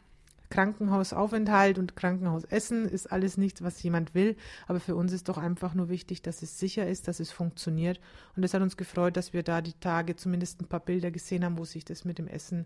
Krankenhausaufenthalt 0.50 1.78
und 1.78 1.96
Krankenhausessen 1.96 2.88
ist 2.88 3.12
alles 3.12 3.38
nichts, 3.38 3.62
was 3.62 3.84
jemand 3.84 4.16
will. 4.16 4.36
Aber 4.68 4.80
für 4.80 4.96
uns 4.96 5.12
ist 5.12 5.28
doch 5.30 5.38
einfach 5.38 5.74
nur 5.74 5.90
wichtig, 5.90 6.22
dass 6.22 6.42
es 6.42 6.58
sicher 6.58 6.88
ist, 6.88 7.08
dass 7.08 7.20
es 7.20 7.32
funktioniert. 7.32 8.00
Und 8.36 8.44
es 8.44 8.54
hat 8.54 8.62
uns 8.62 8.78
gefreut, 8.78 9.18
dass 9.18 9.34
wir 9.34 9.44
da 9.44 9.62
die 9.62 9.78
Tage 9.80 10.16
zumindest 10.16 10.62
ein 10.62 10.68
paar 10.68 10.80
Bilder 10.80 11.12
gesehen 11.12 11.44
haben, 11.44 11.58
wo 11.58 11.66
sich 11.66 11.84
das 11.84 12.06
mit 12.06 12.18
dem 12.18 12.28
Essen 12.28 12.66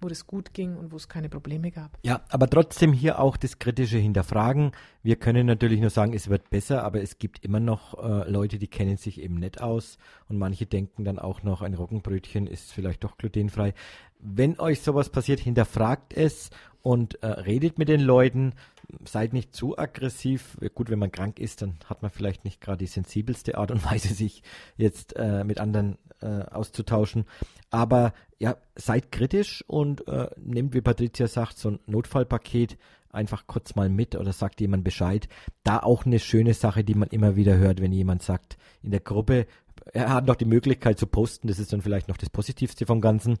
wo 0.00 0.08
das 0.08 0.26
gut 0.26 0.54
ging 0.54 0.76
und 0.76 0.92
wo 0.92 0.96
es 0.96 1.08
keine 1.08 1.28
Probleme 1.28 1.70
gab. 1.70 1.98
Ja, 2.02 2.22
aber 2.28 2.48
trotzdem 2.48 2.92
hier 2.92 3.18
auch 3.18 3.36
das 3.36 3.58
kritische 3.58 3.98
Hinterfragen. 3.98 4.72
Wir 5.02 5.16
können 5.16 5.46
natürlich 5.46 5.80
nur 5.80 5.90
sagen, 5.90 6.14
es 6.14 6.28
wird 6.28 6.50
besser, 6.50 6.84
aber 6.84 7.02
es 7.02 7.18
gibt 7.18 7.44
immer 7.44 7.60
noch 7.60 8.02
äh, 8.02 8.30
Leute, 8.30 8.58
die 8.58 8.68
kennen 8.68 8.96
sich 8.96 9.20
eben 9.20 9.34
nicht 9.34 9.60
aus 9.60 9.98
und 10.28 10.38
manche 10.38 10.66
denken 10.66 11.04
dann 11.04 11.18
auch 11.18 11.42
noch, 11.42 11.62
ein 11.62 11.74
Roggenbrötchen 11.74 12.46
ist 12.46 12.72
vielleicht 12.72 13.02
doch 13.04 13.16
glutenfrei. 13.16 13.74
Wenn 14.20 14.58
euch 14.58 14.80
sowas 14.82 15.10
passiert, 15.10 15.40
hinterfragt 15.40 16.12
es 16.16 16.50
und 16.82 17.22
äh, 17.22 17.26
redet 17.26 17.78
mit 17.78 17.88
den 17.88 18.00
Leuten, 18.00 18.54
seid 19.04 19.32
nicht 19.32 19.54
zu 19.54 19.78
aggressiv. 19.78 20.56
Gut, 20.74 20.90
wenn 20.90 20.98
man 20.98 21.12
krank 21.12 21.38
ist, 21.38 21.62
dann 21.62 21.78
hat 21.86 22.02
man 22.02 22.10
vielleicht 22.10 22.44
nicht 22.44 22.60
gerade 22.60 22.78
die 22.78 22.86
sensibelste 22.86 23.58
Art 23.58 23.70
und 23.70 23.84
Weise, 23.90 24.14
sich 24.14 24.42
jetzt 24.76 25.16
äh, 25.16 25.44
mit 25.44 25.60
anderen 25.60 25.98
äh, 26.20 26.42
auszutauschen. 26.42 27.24
Aber 27.70 28.12
ja, 28.38 28.56
seid 28.76 29.12
kritisch 29.12 29.64
und 29.66 30.06
äh, 30.08 30.28
nehmt, 30.36 30.74
wie 30.74 30.80
Patricia 30.80 31.26
sagt, 31.26 31.58
so 31.58 31.70
ein 31.70 31.80
Notfallpaket 31.86 32.78
einfach 33.10 33.46
kurz 33.46 33.74
mal 33.74 33.88
mit 33.88 34.14
oder 34.16 34.32
sagt 34.32 34.60
jemand 34.60 34.84
Bescheid. 34.84 35.28
Da 35.64 35.80
auch 35.80 36.04
eine 36.04 36.18
schöne 36.18 36.54
Sache, 36.54 36.84
die 36.84 36.94
man 36.94 37.08
immer 37.08 37.36
wieder 37.36 37.56
hört, 37.56 37.80
wenn 37.80 37.92
jemand 37.92 38.22
sagt, 38.22 38.58
in 38.82 38.90
der 38.90 39.00
Gruppe, 39.00 39.46
er 39.92 40.12
hat 40.12 40.26
noch 40.26 40.36
die 40.36 40.44
Möglichkeit 40.44 40.98
zu 40.98 41.06
posten, 41.06 41.48
das 41.48 41.58
ist 41.58 41.72
dann 41.72 41.82
vielleicht 41.82 42.08
noch 42.08 42.16
das 42.16 42.30
Positivste 42.30 42.84
vom 42.86 43.00
Ganzen 43.00 43.38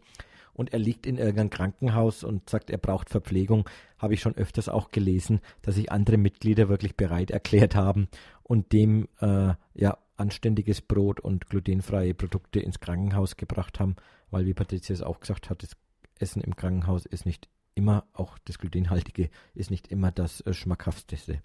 und 0.54 0.72
er 0.72 0.78
liegt 0.78 1.06
in 1.06 1.18
irgendeinem 1.18 1.50
Krankenhaus 1.50 2.24
und 2.24 2.50
sagt, 2.50 2.70
er 2.70 2.78
braucht 2.78 3.10
Verpflegung, 3.10 3.68
habe 3.98 4.14
ich 4.14 4.20
schon 4.20 4.36
öfters 4.36 4.68
auch 4.68 4.90
gelesen, 4.90 5.40
dass 5.62 5.76
sich 5.76 5.90
andere 5.92 6.16
Mitglieder 6.16 6.68
wirklich 6.68 6.96
bereit 6.96 7.30
erklärt 7.30 7.74
haben 7.74 8.08
und 8.42 8.72
dem 8.72 9.08
äh, 9.20 9.54
ja 9.74 9.98
anständiges 10.16 10.80
Brot 10.80 11.20
und 11.20 11.48
glutenfreie 11.48 12.14
Produkte 12.14 12.60
ins 12.60 12.80
Krankenhaus 12.80 13.36
gebracht 13.36 13.78
haben, 13.78 13.96
weil 14.30 14.46
wie 14.46 14.54
Patricia 14.54 14.92
es 14.92 15.02
auch 15.02 15.20
gesagt 15.20 15.50
hat, 15.50 15.62
das 15.62 15.76
Essen 16.18 16.42
im 16.42 16.56
Krankenhaus 16.56 17.06
ist 17.06 17.24
nicht 17.24 17.48
immer, 17.74 18.04
auch 18.12 18.38
das 18.38 18.58
glutenhaltige, 18.58 19.30
ist 19.54 19.70
nicht 19.70 19.88
immer 19.88 20.10
das 20.10 20.40
äh, 20.42 20.52
schmackhafteste. 20.52 21.42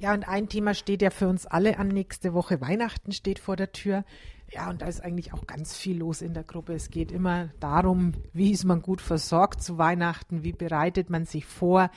Ja, 0.00 0.14
und 0.14 0.26
ein 0.28 0.48
Thema 0.48 0.74
steht 0.74 1.00
ja 1.00 1.10
für 1.10 1.28
uns 1.28 1.46
alle 1.46 1.78
an. 1.78 1.88
Nächste 1.88 2.34
Woche 2.34 2.60
Weihnachten 2.60 3.12
steht 3.12 3.38
vor 3.38 3.54
der 3.54 3.70
Tür. 3.70 4.04
Ja, 4.50 4.68
und 4.68 4.82
da 4.82 4.86
ist 4.86 5.00
eigentlich 5.00 5.32
auch 5.32 5.46
ganz 5.46 5.76
viel 5.76 5.98
los 5.98 6.22
in 6.22 6.34
der 6.34 6.42
Gruppe. 6.42 6.74
Es 6.74 6.90
geht 6.90 7.12
immer 7.12 7.50
darum, 7.60 8.12
wie 8.32 8.50
ist 8.50 8.64
man 8.64 8.82
gut 8.82 9.00
versorgt 9.00 9.62
zu 9.62 9.78
Weihnachten, 9.78 10.42
wie 10.42 10.52
bereitet 10.52 11.08
man 11.08 11.24
sich 11.24 11.46
vor, 11.46 11.88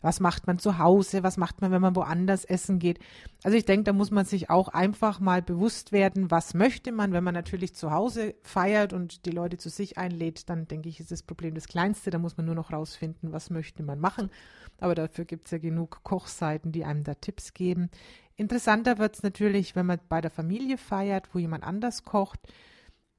was 0.00 0.20
macht 0.20 0.46
man 0.46 0.58
zu 0.58 0.78
Hause, 0.78 1.22
was 1.22 1.36
macht 1.36 1.60
man, 1.60 1.70
wenn 1.72 1.82
man 1.82 1.96
woanders 1.96 2.44
essen 2.44 2.78
geht. 2.78 3.00
Also 3.42 3.56
ich 3.56 3.64
denke, 3.64 3.84
da 3.84 3.92
muss 3.92 4.10
man 4.10 4.24
sich 4.24 4.50
auch 4.50 4.68
einfach 4.68 5.20
mal 5.20 5.42
bewusst 5.42 5.92
werden, 5.92 6.30
was 6.30 6.54
möchte 6.54 6.92
man, 6.92 7.12
wenn 7.12 7.24
man 7.24 7.34
natürlich 7.34 7.74
zu 7.74 7.90
Hause 7.90 8.34
feiert 8.42 8.92
und 8.92 9.26
die 9.26 9.30
Leute 9.30 9.58
zu 9.58 9.68
sich 9.68 9.98
einlädt, 9.98 10.48
dann 10.48 10.68
denke 10.68 10.88
ich, 10.88 11.00
ist 11.00 11.10
das 11.10 11.22
Problem 11.22 11.54
das 11.54 11.68
kleinste. 11.68 12.10
Da 12.10 12.18
muss 12.18 12.36
man 12.36 12.46
nur 12.46 12.54
noch 12.54 12.72
rausfinden, 12.72 13.32
was 13.32 13.50
möchte 13.50 13.82
man 13.82 13.98
machen. 13.98 14.30
Aber 14.78 14.94
dafür 14.94 15.24
gibt 15.24 15.46
es 15.46 15.50
ja 15.50 15.58
genug 15.58 16.02
Kochseiten, 16.04 16.72
die 16.72 16.84
einem 16.84 17.04
da 17.04 17.14
Tipps 17.14 17.52
geben. 17.52 17.90
Interessanter 18.36 18.98
wird 18.98 19.16
es 19.16 19.22
natürlich, 19.22 19.74
wenn 19.74 19.86
man 19.86 19.98
bei 20.08 20.20
der 20.20 20.30
Familie 20.30 20.78
feiert, 20.78 21.34
wo 21.34 21.38
jemand 21.38 21.64
anders 21.64 22.04
kocht. 22.04 22.40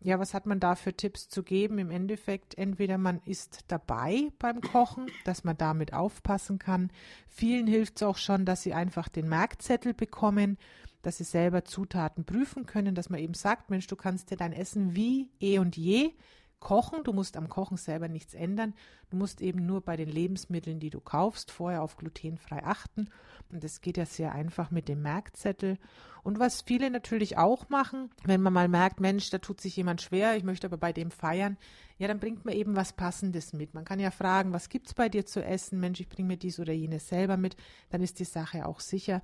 Ja, 0.01 0.17
was 0.17 0.33
hat 0.33 0.45
man 0.45 0.61
da 0.61 0.75
für 0.75 0.93
Tipps 0.93 1.27
zu 1.27 1.43
geben? 1.43 1.77
Im 1.77 1.91
Endeffekt, 1.91 2.57
entweder 2.57 2.97
man 2.97 3.21
ist 3.25 3.65
dabei 3.67 4.29
beim 4.39 4.61
Kochen, 4.61 5.07
dass 5.25 5.43
man 5.43 5.57
damit 5.57 5.93
aufpassen 5.93 6.57
kann. 6.57 6.89
Vielen 7.27 7.67
hilft 7.67 7.97
es 7.97 8.03
auch 8.03 8.15
schon, 8.15 8.45
dass 8.45 8.61
sie 8.61 8.73
einfach 8.73 9.09
den 9.09 9.27
Merkzettel 9.27 9.93
bekommen, 9.93 10.57
dass 11.01 11.17
sie 11.17 11.25
selber 11.25 11.65
Zutaten 11.65 12.23
prüfen 12.23 12.65
können, 12.65 12.95
dass 12.95 13.09
man 13.09 13.19
eben 13.19 13.33
sagt, 13.33 13.69
Mensch, 13.69 13.87
du 13.87 13.97
kannst 13.97 14.31
dir 14.31 14.37
dein 14.37 14.53
Essen 14.53 14.95
wie 14.95 15.29
eh 15.41 15.59
und 15.59 15.75
je 15.75 16.13
kochen. 16.59 17.03
Du 17.03 17.13
musst 17.13 17.37
am 17.37 17.49
Kochen 17.49 17.77
selber 17.77 18.07
nichts 18.07 18.33
ändern. 18.33 18.73
Du 19.09 19.17
musst 19.17 19.41
eben 19.41 19.65
nur 19.65 19.81
bei 19.81 19.95
den 19.95 20.09
Lebensmitteln, 20.09 20.79
die 20.79 20.89
du 20.89 20.99
kaufst, 20.99 21.51
vorher 21.51 21.81
auf 21.81 21.97
glutenfrei 21.97 22.63
achten. 22.63 23.09
Und 23.51 23.63
das 23.63 23.81
geht 23.81 23.97
ja 23.97 24.05
sehr 24.05 24.33
einfach 24.33 24.71
mit 24.71 24.87
dem 24.87 25.01
Merkzettel. 25.01 25.77
Und 26.23 26.39
was 26.39 26.61
viele 26.61 26.89
natürlich 26.89 27.37
auch 27.37 27.69
machen, 27.69 28.09
wenn 28.25 28.41
man 28.41 28.53
mal 28.53 28.67
merkt, 28.67 28.99
Mensch, 28.99 29.29
da 29.29 29.37
tut 29.37 29.61
sich 29.61 29.75
jemand 29.75 30.01
schwer, 30.01 30.35
ich 30.35 30.43
möchte 30.43 30.67
aber 30.67 30.77
bei 30.77 30.93
dem 30.93 31.11
feiern, 31.11 31.57
ja, 31.97 32.07
dann 32.07 32.19
bringt 32.19 32.45
man 32.45 32.53
eben 32.53 32.75
was 32.75 32.93
Passendes 32.93 33.53
mit. 33.53 33.73
Man 33.73 33.85
kann 33.85 33.99
ja 33.99 34.11
fragen, 34.11 34.53
was 34.53 34.69
gibt's 34.69 34.93
bei 34.93 35.09
dir 35.09 35.25
zu 35.25 35.43
essen? 35.43 35.79
Mensch, 35.79 35.99
ich 35.99 36.09
bringe 36.09 36.27
mir 36.27 36.37
dies 36.37 36.59
oder 36.59 36.73
jenes 36.73 37.07
selber 37.07 37.37
mit. 37.37 37.55
Dann 37.89 38.01
ist 38.01 38.19
die 38.19 38.25
Sache 38.25 38.65
auch 38.65 38.79
sicher. 38.79 39.21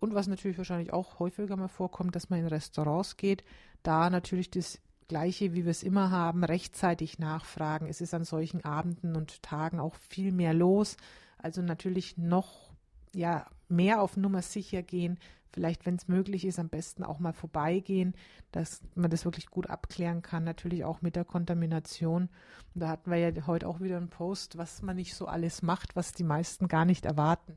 Und 0.00 0.14
was 0.14 0.26
natürlich 0.26 0.58
wahrscheinlich 0.58 0.92
auch 0.92 1.18
häufiger 1.18 1.56
mal 1.56 1.68
vorkommt, 1.68 2.16
dass 2.16 2.30
man 2.30 2.40
in 2.40 2.46
Restaurants 2.46 3.16
geht, 3.16 3.44
da 3.82 4.10
natürlich 4.10 4.50
das 4.50 4.80
Gleiche, 5.10 5.54
wie 5.54 5.64
wir 5.64 5.72
es 5.72 5.82
immer 5.82 6.12
haben, 6.12 6.44
rechtzeitig 6.44 7.18
nachfragen. 7.18 7.88
Es 7.88 8.00
ist 8.00 8.14
an 8.14 8.22
solchen 8.22 8.64
Abenden 8.64 9.16
und 9.16 9.42
Tagen 9.42 9.80
auch 9.80 9.96
viel 9.96 10.30
mehr 10.30 10.54
los. 10.54 10.96
Also 11.36 11.62
natürlich 11.62 12.16
noch 12.16 12.70
ja, 13.12 13.46
mehr 13.68 14.02
auf 14.02 14.16
Nummer 14.16 14.40
sicher 14.40 14.84
gehen. 14.84 15.18
Vielleicht, 15.52 15.84
wenn 15.84 15.96
es 15.96 16.06
möglich 16.06 16.44
ist, 16.44 16.60
am 16.60 16.68
besten 16.68 17.02
auch 17.02 17.18
mal 17.18 17.32
vorbeigehen, 17.32 18.14
dass 18.52 18.82
man 18.94 19.10
das 19.10 19.24
wirklich 19.24 19.48
gut 19.48 19.68
abklären 19.68 20.22
kann. 20.22 20.44
Natürlich 20.44 20.84
auch 20.84 21.02
mit 21.02 21.16
der 21.16 21.24
Kontamination. 21.24 22.28
Und 22.72 22.80
da 22.80 22.88
hatten 22.88 23.10
wir 23.10 23.18
ja 23.18 23.46
heute 23.48 23.66
auch 23.66 23.80
wieder 23.80 23.96
einen 23.96 24.10
Post, 24.10 24.58
was 24.58 24.80
man 24.80 24.94
nicht 24.94 25.16
so 25.16 25.26
alles 25.26 25.60
macht, 25.62 25.96
was 25.96 26.12
die 26.12 26.22
meisten 26.22 26.68
gar 26.68 26.84
nicht 26.84 27.04
erwarten. 27.04 27.56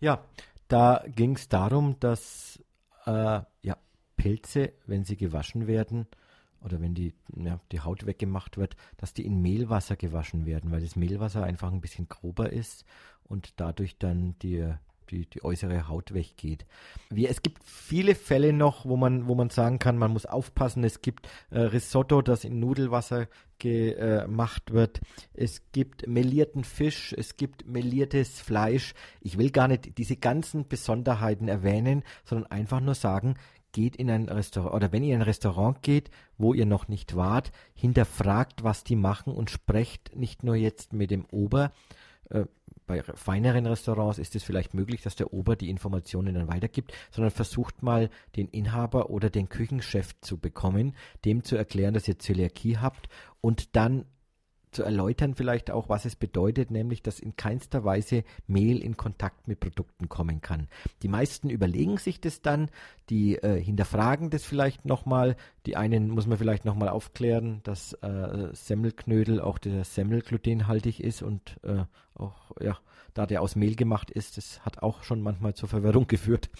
Ja, 0.00 0.24
da 0.68 1.04
ging 1.14 1.36
es 1.36 1.50
darum, 1.50 2.00
dass 2.00 2.58
äh, 3.04 3.42
ja, 3.60 3.76
Pilze, 4.16 4.72
wenn 4.86 5.04
sie 5.04 5.18
gewaschen 5.18 5.66
werden, 5.66 6.06
oder 6.62 6.80
wenn 6.80 6.94
die, 6.94 7.14
ja, 7.36 7.60
die 7.72 7.80
Haut 7.80 8.06
weggemacht 8.06 8.56
wird, 8.56 8.76
dass 8.96 9.14
die 9.14 9.24
in 9.24 9.40
Mehlwasser 9.40 9.96
gewaschen 9.96 10.46
werden, 10.46 10.70
weil 10.70 10.80
das 10.80 10.96
Mehlwasser 10.96 11.44
einfach 11.44 11.72
ein 11.72 11.80
bisschen 11.80 12.08
grober 12.08 12.52
ist 12.52 12.84
und 13.24 13.54
dadurch 13.60 13.98
dann 13.98 14.36
die, 14.42 14.72
die, 15.10 15.26
die 15.26 15.44
äußere 15.44 15.88
Haut 15.88 16.14
weggeht. 16.14 16.66
Wie, 17.10 17.26
es 17.26 17.42
gibt 17.42 17.62
viele 17.64 18.14
Fälle 18.14 18.52
noch, 18.52 18.84
wo 18.84 18.96
man, 18.96 19.26
wo 19.28 19.34
man 19.34 19.50
sagen 19.50 19.78
kann, 19.78 19.98
man 19.98 20.12
muss 20.12 20.26
aufpassen. 20.26 20.84
Es 20.84 21.02
gibt 21.02 21.28
äh, 21.50 21.60
Risotto, 21.60 22.22
das 22.22 22.44
in 22.44 22.60
Nudelwasser 22.60 23.28
gemacht 23.58 24.72
wird. 24.72 25.00
Es 25.34 25.72
gibt 25.72 26.06
melierten 26.06 26.62
Fisch, 26.62 27.12
es 27.16 27.36
gibt 27.36 27.66
meliertes 27.66 28.40
Fleisch. 28.40 28.94
Ich 29.20 29.36
will 29.36 29.50
gar 29.50 29.66
nicht 29.66 29.98
diese 29.98 30.16
ganzen 30.16 30.68
Besonderheiten 30.68 31.48
erwähnen, 31.48 32.04
sondern 32.24 32.50
einfach 32.52 32.80
nur 32.80 32.94
sagen, 32.94 33.34
geht 33.72 33.96
in 33.96 34.10
ein 34.10 34.28
Restaurant 34.28 34.74
oder 34.74 34.92
wenn 34.92 35.02
ihr 35.02 35.14
in 35.14 35.20
ein 35.20 35.26
Restaurant 35.26 35.82
geht, 35.82 36.10
wo 36.36 36.54
ihr 36.54 36.66
noch 36.66 36.88
nicht 36.88 37.16
wart, 37.16 37.52
hinterfragt, 37.74 38.64
was 38.64 38.84
die 38.84 38.96
machen 38.96 39.32
und 39.32 39.50
sprecht 39.50 40.16
nicht 40.16 40.42
nur 40.42 40.56
jetzt 40.56 40.92
mit 40.92 41.10
dem 41.10 41.26
Ober. 41.30 41.72
Äh, 42.30 42.44
bei 42.86 43.02
feineren 43.02 43.66
Restaurants 43.66 44.18
ist 44.18 44.34
es 44.34 44.42
vielleicht 44.42 44.72
möglich, 44.72 45.02
dass 45.02 45.14
der 45.14 45.32
Ober 45.32 45.56
die 45.56 45.68
Informationen 45.68 46.34
dann 46.34 46.48
weitergibt, 46.48 46.92
sondern 47.10 47.30
versucht 47.30 47.82
mal 47.82 48.08
den 48.34 48.48
Inhaber 48.48 49.10
oder 49.10 49.28
den 49.28 49.48
Küchenchef 49.48 50.18
zu 50.22 50.38
bekommen, 50.38 50.94
dem 51.24 51.44
zu 51.44 51.56
erklären, 51.56 51.94
dass 51.94 52.08
ihr 52.08 52.18
Zöliakie 52.18 52.78
habt 52.78 53.08
und 53.42 53.76
dann 53.76 54.06
zu 54.78 54.84
erläutern 54.84 55.34
vielleicht 55.34 55.72
auch, 55.72 55.88
was 55.88 56.04
es 56.04 56.14
bedeutet, 56.14 56.70
nämlich, 56.70 57.02
dass 57.02 57.18
in 57.18 57.34
keinster 57.34 57.82
Weise 57.82 58.22
Mehl 58.46 58.80
in 58.80 58.96
Kontakt 58.96 59.48
mit 59.48 59.58
Produkten 59.58 60.08
kommen 60.08 60.40
kann. 60.40 60.68
Die 61.02 61.08
meisten 61.08 61.50
überlegen 61.50 61.96
sich 61.96 62.20
das 62.20 62.42
dann, 62.42 62.70
die 63.10 63.34
äh, 63.38 63.60
hinterfragen 63.60 64.30
das 64.30 64.44
vielleicht 64.44 64.84
nochmal. 64.84 65.34
Die 65.66 65.76
einen 65.76 66.10
muss 66.10 66.28
man 66.28 66.38
vielleicht 66.38 66.64
nochmal 66.64 66.90
aufklären, 66.90 67.58
dass 67.64 67.92
äh, 67.94 68.50
Semmelknödel 68.52 69.40
auch 69.40 69.58
der 69.58 69.82
Semmel 69.82 70.22
glutenhaltig 70.22 71.02
ist 71.02 71.22
und 71.22 71.56
äh, 71.64 71.82
auch, 72.14 72.52
ja, 72.60 72.78
da 73.14 73.26
der 73.26 73.42
aus 73.42 73.56
Mehl 73.56 73.74
gemacht 73.74 74.12
ist, 74.12 74.36
das 74.36 74.64
hat 74.64 74.80
auch 74.80 75.02
schon 75.02 75.22
manchmal 75.22 75.54
zur 75.54 75.68
Verwirrung 75.68 76.06
geführt. 76.06 76.50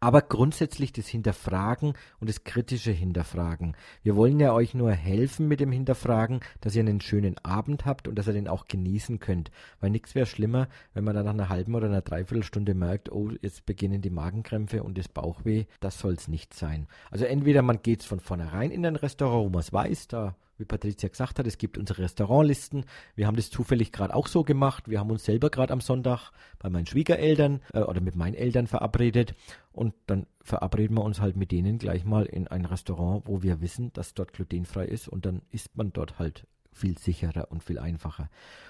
Aber 0.00 0.22
grundsätzlich 0.22 0.92
das 0.92 1.06
Hinterfragen 1.06 1.94
und 2.20 2.28
das 2.28 2.44
kritische 2.44 2.92
Hinterfragen. 2.92 3.76
Wir 4.02 4.16
wollen 4.16 4.40
ja 4.40 4.52
euch 4.52 4.74
nur 4.74 4.92
helfen 4.92 5.48
mit 5.48 5.60
dem 5.60 5.72
Hinterfragen, 5.72 6.40
dass 6.60 6.74
ihr 6.74 6.80
einen 6.80 7.00
schönen 7.00 7.38
Abend 7.38 7.84
habt 7.84 8.08
und 8.08 8.16
dass 8.16 8.26
ihr 8.26 8.32
den 8.32 8.48
auch 8.48 8.66
genießen 8.66 9.18
könnt. 9.18 9.50
Weil 9.80 9.90
nichts 9.90 10.14
wäre 10.14 10.26
schlimmer, 10.26 10.68
wenn 10.94 11.04
man 11.04 11.14
dann 11.14 11.26
nach 11.26 11.34
einer 11.34 11.48
halben 11.48 11.74
oder 11.74 11.86
einer 11.86 12.02
Dreiviertelstunde 12.02 12.74
merkt, 12.74 13.10
oh, 13.12 13.30
jetzt 13.40 13.66
beginnen 13.66 14.02
die 14.02 14.10
Magenkrämpfe 14.10 14.82
und 14.82 14.98
das 14.98 15.08
Bauchweh. 15.08 15.66
Das 15.80 15.98
soll 15.98 16.14
es 16.14 16.28
nicht 16.28 16.54
sein. 16.54 16.86
Also 17.10 17.24
entweder 17.24 17.62
man 17.62 17.82
geht 17.82 18.02
von 18.02 18.20
vornherein 18.20 18.70
in 18.70 18.84
ein 18.86 18.96
Restaurant, 18.96 19.46
wo 19.46 19.50
man 19.50 19.60
es 19.60 19.72
weiß, 19.72 20.08
da 20.08 20.36
wie 20.58 20.64
Patricia 20.64 21.08
gesagt 21.08 21.38
hat, 21.38 21.46
es 21.46 21.58
gibt 21.58 21.78
unsere 21.78 22.02
Restaurantlisten. 22.02 22.84
Wir 23.14 23.26
haben 23.26 23.36
das 23.36 23.50
zufällig 23.50 23.92
gerade 23.92 24.14
auch 24.14 24.26
so 24.26 24.44
gemacht. 24.44 24.88
Wir 24.88 25.00
haben 25.00 25.10
uns 25.10 25.24
selber 25.24 25.50
gerade 25.50 25.72
am 25.72 25.80
Sonntag 25.80 26.30
bei 26.58 26.70
meinen 26.70 26.86
Schwiegereltern 26.86 27.60
äh, 27.72 27.80
oder 27.80 28.00
mit 28.00 28.16
meinen 28.16 28.34
Eltern 28.34 28.66
verabredet 28.66 29.34
und 29.72 29.94
dann 30.06 30.26
verabreden 30.42 30.96
wir 30.96 31.04
uns 31.04 31.20
halt 31.20 31.36
mit 31.36 31.52
denen 31.52 31.78
gleich 31.78 32.04
mal 32.04 32.24
in 32.24 32.48
ein 32.48 32.64
Restaurant, 32.64 33.26
wo 33.26 33.42
wir 33.42 33.60
wissen, 33.60 33.92
dass 33.92 34.14
dort 34.14 34.32
glutenfrei 34.32 34.86
ist 34.86 35.08
und 35.08 35.26
dann 35.26 35.42
isst 35.50 35.76
man 35.76 35.92
dort 35.92 36.18
halt 36.18 36.46
viel 36.76 36.98
sicherer 36.98 37.50
und 37.50 37.62
viel 37.62 37.78
einfacher. 37.78 38.28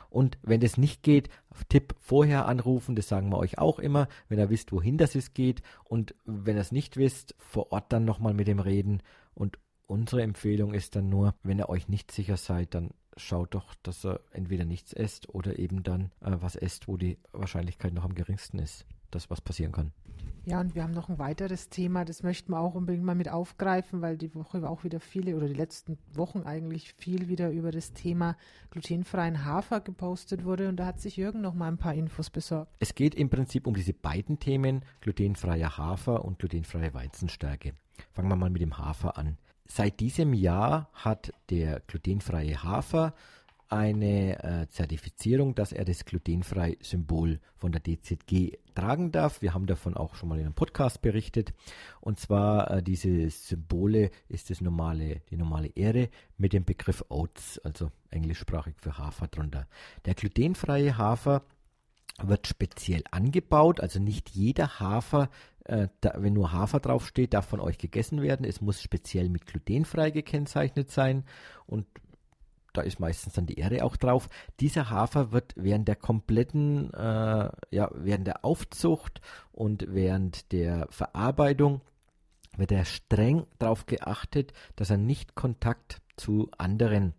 Und 0.08 0.38
wenn 0.42 0.60
das 0.60 0.78
nicht 0.78 1.02
geht, 1.02 1.28
Tipp 1.68 1.94
vorher 1.98 2.46
anrufen, 2.46 2.94
das 2.94 3.08
sagen 3.08 3.28
wir 3.30 3.38
euch 3.38 3.58
auch 3.58 3.78
immer, 3.78 4.08
wenn 4.28 4.38
ihr 4.38 4.50
wisst, 4.50 4.72
wohin 4.72 4.96
das 4.96 5.14
es 5.14 5.34
geht 5.34 5.62
und 5.84 6.14
wenn 6.24 6.56
ihr 6.56 6.60
es 6.60 6.72
nicht 6.72 6.96
wisst, 6.96 7.34
vor 7.38 7.72
Ort 7.72 7.92
dann 7.92 8.04
nochmal 8.04 8.32
mit 8.32 8.46
dem 8.46 8.60
reden 8.60 9.02
und 9.34 9.58
unsere 9.86 10.22
Empfehlung 10.22 10.74
ist 10.74 10.96
dann 10.96 11.08
nur, 11.08 11.34
wenn 11.42 11.58
ihr 11.58 11.68
euch 11.68 11.88
nicht 11.88 12.10
sicher 12.10 12.36
seid, 12.36 12.74
dann 12.74 12.90
schaut 13.16 13.54
doch, 13.54 13.74
dass 13.82 14.04
ihr 14.04 14.20
entweder 14.32 14.64
nichts 14.64 14.92
esst 14.92 15.28
oder 15.28 15.58
eben 15.58 15.82
dann 15.82 16.10
äh, 16.20 16.36
was 16.40 16.56
esst, 16.56 16.88
wo 16.88 16.96
die 16.96 17.18
Wahrscheinlichkeit 17.32 17.94
noch 17.94 18.04
am 18.04 18.14
geringsten 18.14 18.58
ist, 18.58 18.84
dass 19.10 19.30
was 19.30 19.40
passieren 19.40 19.72
kann. 19.72 19.92
Ja, 20.44 20.60
und 20.60 20.76
wir 20.76 20.84
haben 20.84 20.92
noch 20.92 21.08
ein 21.08 21.18
weiteres 21.18 21.70
Thema, 21.70 22.04
das 22.04 22.22
möchten 22.22 22.52
wir 22.52 22.60
auch 22.60 22.74
unbedingt 22.74 23.04
mal 23.04 23.16
mit 23.16 23.28
aufgreifen, 23.28 24.00
weil 24.00 24.16
die 24.16 24.32
Woche 24.32 24.68
auch 24.68 24.84
wieder 24.84 25.00
viele 25.00 25.36
oder 25.36 25.48
die 25.48 25.54
letzten 25.54 25.98
Wochen 26.12 26.42
eigentlich 26.42 26.92
viel 26.94 27.26
wieder 27.26 27.50
über 27.50 27.72
das 27.72 27.94
Thema 27.94 28.36
glutenfreien 28.70 29.44
Hafer 29.44 29.80
gepostet 29.80 30.44
wurde 30.44 30.68
und 30.68 30.76
da 30.76 30.86
hat 30.86 31.00
sich 31.00 31.16
Jürgen 31.16 31.40
noch 31.40 31.54
mal 31.54 31.66
ein 31.66 31.78
paar 31.78 31.94
Infos 31.94 32.30
besorgt. 32.30 32.72
Es 32.78 32.94
geht 32.94 33.16
im 33.16 33.28
Prinzip 33.28 33.66
um 33.66 33.74
diese 33.74 33.92
beiden 33.92 34.38
Themen, 34.38 34.84
glutenfreier 35.00 35.78
Hafer 35.78 36.24
und 36.24 36.38
glutenfreie 36.38 36.94
Weizenstärke. 36.94 37.72
Fangen 38.12 38.28
wir 38.28 38.36
mal 38.36 38.50
mit 38.50 38.62
dem 38.62 38.78
Hafer 38.78 39.18
an. 39.18 39.38
Seit 39.68 40.00
diesem 40.00 40.32
Jahr 40.32 40.88
hat 40.92 41.32
der 41.50 41.80
glutenfreie 41.86 42.62
Hafer 42.62 43.14
eine 43.68 44.42
äh, 44.44 44.68
Zertifizierung, 44.68 45.54
dass 45.54 45.72
er 45.72 45.84
das 45.84 46.04
glutenfrei 46.04 46.76
Symbol 46.80 47.40
von 47.56 47.72
der 47.72 47.82
DZG 47.82 48.58
tragen 48.74 49.10
darf. 49.10 49.42
Wir 49.42 49.54
haben 49.54 49.66
davon 49.66 49.96
auch 49.96 50.14
schon 50.14 50.28
mal 50.28 50.38
in 50.38 50.44
einem 50.44 50.54
Podcast 50.54 51.02
berichtet. 51.02 51.52
Und 52.00 52.20
zwar 52.20 52.70
äh, 52.70 52.82
diese 52.82 53.28
Symbole 53.28 54.10
ist 54.28 54.50
das 54.50 54.60
normale, 54.60 55.22
die 55.30 55.36
normale 55.36 55.68
Ehre 55.68 56.10
mit 56.38 56.52
dem 56.52 56.64
Begriff 56.64 57.04
Oats, 57.08 57.58
also 57.64 57.90
englischsprachig 58.10 58.76
für 58.78 58.98
Hafer 58.98 59.26
drunter. 59.26 59.66
Der 60.04 60.14
glutenfreie 60.14 60.96
Hafer 60.96 61.42
wird 62.22 62.46
speziell 62.46 63.02
angebaut, 63.10 63.80
also 63.80 63.98
nicht 63.98 64.30
jeder 64.30 64.80
Hafer, 64.80 65.28
äh, 65.68 65.88
da, 66.00 66.14
wenn 66.18 66.32
nur 66.32 66.52
Hafer 66.52 66.80
draufsteht, 66.80 67.34
darf 67.34 67.46
von 67.46 67.60
euch 67.60 67.78
gegessen 67.78 68.22
werden. 68.22 68.44
Es 68.44 68.60
muss 68.60 68.82
speziell 68.82 69.28
mit 69.28 69.46
glutenfrei 69.46 70.10
gekennzeichnet 70.10 70.90
sein 70.90 71.24
und 71.66 71.86
da 72.72 72.82
ist 72.82 73.00
meistens 73.00 73.32
dann 73.32 73.46
die 73.46 73.58
Ehre 73.58 73.84
auch 73.84 73.96
drauf. 73.96 74.28
Dieser 74.60 74.90
Hafer 74.90 75.32
wird 75.32 75.54
während 75.56 75.88
der 75.88 75.96
kompletten, 75.96 76.92
äh, 76.92 77.50
ja, 77.70 77.90
während 77.94 78.26
der 78.26 78.44
Aufzucht 78.44 79.22
und 79.52 79.86
während 79.88 80.52
der 80.52 80.86
Verarbeitung 80.90 81.80
wird 82.56 82.72
er 82.72 82.84
streng 82.84 83.46
darauf 83.58 83.86
geachtet, 83.86 84.52
dass 84.76 84.90
er 84.90 84.98
nicht 84.98 85.34
Kontakt 85.34 86.02
zu 86.16 86.50
anderen 86.58 87.14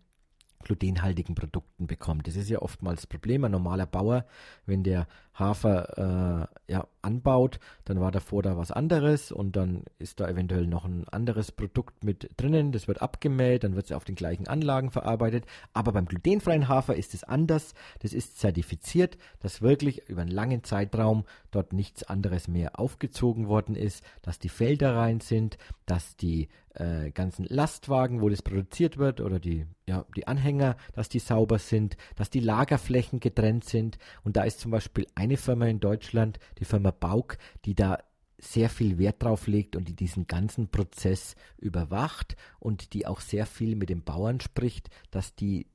glutenhaltigen 0.60 1.34
Produkten 1.34 1.86
bekommt. 1.86 2.26
Das 2.26 2.36
ist 2.36 2.50
ja 2.50 2.60
oftmals 2.60 3.02
das 3.02 3.06
Problem. 3.06 3.44
Ein 3.44 3.52
normaler 3.52 3.86
Bauer, 3.86 4.26
wenn 4.66 4.82
der 4.82 5.06
Hafer 5.34 6.48
äh, 6.68 6.72
ja, 6.72 6.86
anbaut, 7.08 7.58
dann 7.86 8.00
war 8.00 8.12
davor 8.12 8.42
da 8.42 8.58
was 8.58 8.70
anderes 8.70 9.32
und 9.32 9.56
dann 9.56 9.84
ist 9.98 10.20
da 10.20 10.28
eventuell 10.28 10.66
noch 10.66 10.84
ein 10.84 11.08
anderes 11.08 11.50
Produkt 11.50 12.04
mit 12.04 12.28
drinnen, 12.36 12.70
das 12.70 12.86
wird 12.86 13.00
abgemäht, 13.00 13.64
dann 13.64 13.74
wird 13.74 13.86
es 13.86 13.92
auf 13.92 14.04
den 14.04 14.14
gleichen 14.14 14.46
Anlagen 14.46 14.90
verarbeitet. 14.90 15.46
Aber 15.72 15.92
beim 15.92 16.04
glutenfreien 16.04 16.68
Hafer 16.68 16.94
ist 16.94 17.14
es 17.14 17.24
anders. 17.24 17.72
Das 18.00 18.12
ist 18.12 18.38
zertifiziert, 18.38 19.16
dass 19.40 19.62
wirklich 19.62 20.08
über 20.08 20.20
einen 20.20 20.30
langen 20.30 20.62
Zeitraum 20.64 21.24
dort 21.50 21.72
nichts 21.72 22.02
anderes 22.04 22.46
mehr 22.46 22.78
aufgezogen 22.78 23.48
worden 23.48 23.74
ist, 23.74 24.04
dass 24.20 24.38
die 24.38 24.50
Felder 24.50 24.94
rein 24.94 25.20
sind, 25.20 25.56
dass 25.86 26.16
die 26.16 26.48
äh, 26.78 27.10
ganzen 27.10 27.44
Lastwagen, 27.44 28.20
wo 28.20 28.28
das 28.28 28.42
produziert 28.42 28.98
wird, 28.98 29.20
oder 29.20 29.40
die, 29.40 29.66
ja, 29.86 30.04
die 30.16 30.26
Anhänger, 30.26 30.76
dass 30.92 31.08
die 31.08 31.18
sauber 31.18 31.58
sind, 31.58 31.96
dass 32.16 32.30
die 32.30 32.40
Lagerflächen 32.40 33.20
getrennt 33.20 33.64
sind. 33.64 33.98
Und 34.22 34.36
da 34.36 34.44
ist 34.44 34.60
zum 34.60 34.70
Beispiel 34.70 35.06
eine 35.14 35.36
Firma 35.36 35.66
in 35.66 35.80
Deutschland, 35.80 36.38
die 36.58 36.64
Firma 36.64 36.90
Bauk, 36.98 37.38
die 37.64 37.74
da 37.74 37.98
sehr 38.40 38.70
viel 38.70 38.98
Wert 38.98 39.22
drauf 39.22 39.46
legt 39.48 39.74
und 39.74 39.88
die 39.88 39.96
diesen 39.96 40.26
ganzen 40.26 40.68
Prozess 40.68 41.34
überwacht 41.58 42.36
und 42.60 42.92
die 42.92 43.06
auch 43.06 43.20
sehr 43.20 43.46
viel 43.46 43.74
mit 43.74 43.88
den 43.88 44.04
Bauern 44.04 44.40
spricht, 44.40 44.90
dass 45.10 45.34
die 45.34 45.66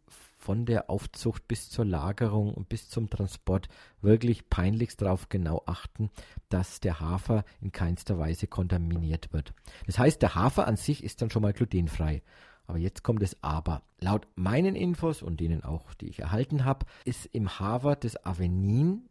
von 0.43 0.65
der 0.65 0.89
Aufzucht 0.89 1.47
bis 1.47 1.69
zur 1.69 1.85
Lagerung 1.85 2.53
und 2.53 2.67
bis 2.67 2.89
zum 2.89 3.09
Transport 3.09 3.69
wirklich 4.01 4.49
peinlichst 4.49 5.01
darauf 5.01 5.29
genau 5.29 5.63
achten, 5.65 6.09
dass 6.49 6.81
der 6.81 6.99
Hafer 6.99 7.45
in 7.61 7.71
keinster 7.71 8.19
Weise 8.19 8.47
kontaminiert 8.47 9.31
wird. 9.31 9.53
Das 9.85 9.99
heißt, 9.99 10.21
der 10.21 10.35
Hafer 10.35 10.67
an 10.67 10.75
sich 10.75 11.03
ist 11.03 11.21
dann 11.21 11.29
schon 11.29 11.41
mal 11.41 11.53
glutenfrei. 11.53 12.21
Aber 12.65 12.77
jetzt 12.77 13.03
kommt 13.03 13.23
es 13.23 13.41
aber. 13.41 13.83
Laut 13.99 14.27
meinen 14.35 14.75
Infos 14.75 15.21
und 15.21 15.39
denen 15.39 15.63
auch, 15.63 15.93
die 15.93 16.07
ich 16.07 16.19
erhalten 16.19 16.65
habe, 16.65 16.85
ist 17.05 17.25
im 17.27 17.59
Hafer 17.59 17.95
das 17.95 18.25
Avenin 18.25 19.09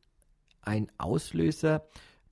ein 0.62 0.90
Auslöser, 0.98 1.86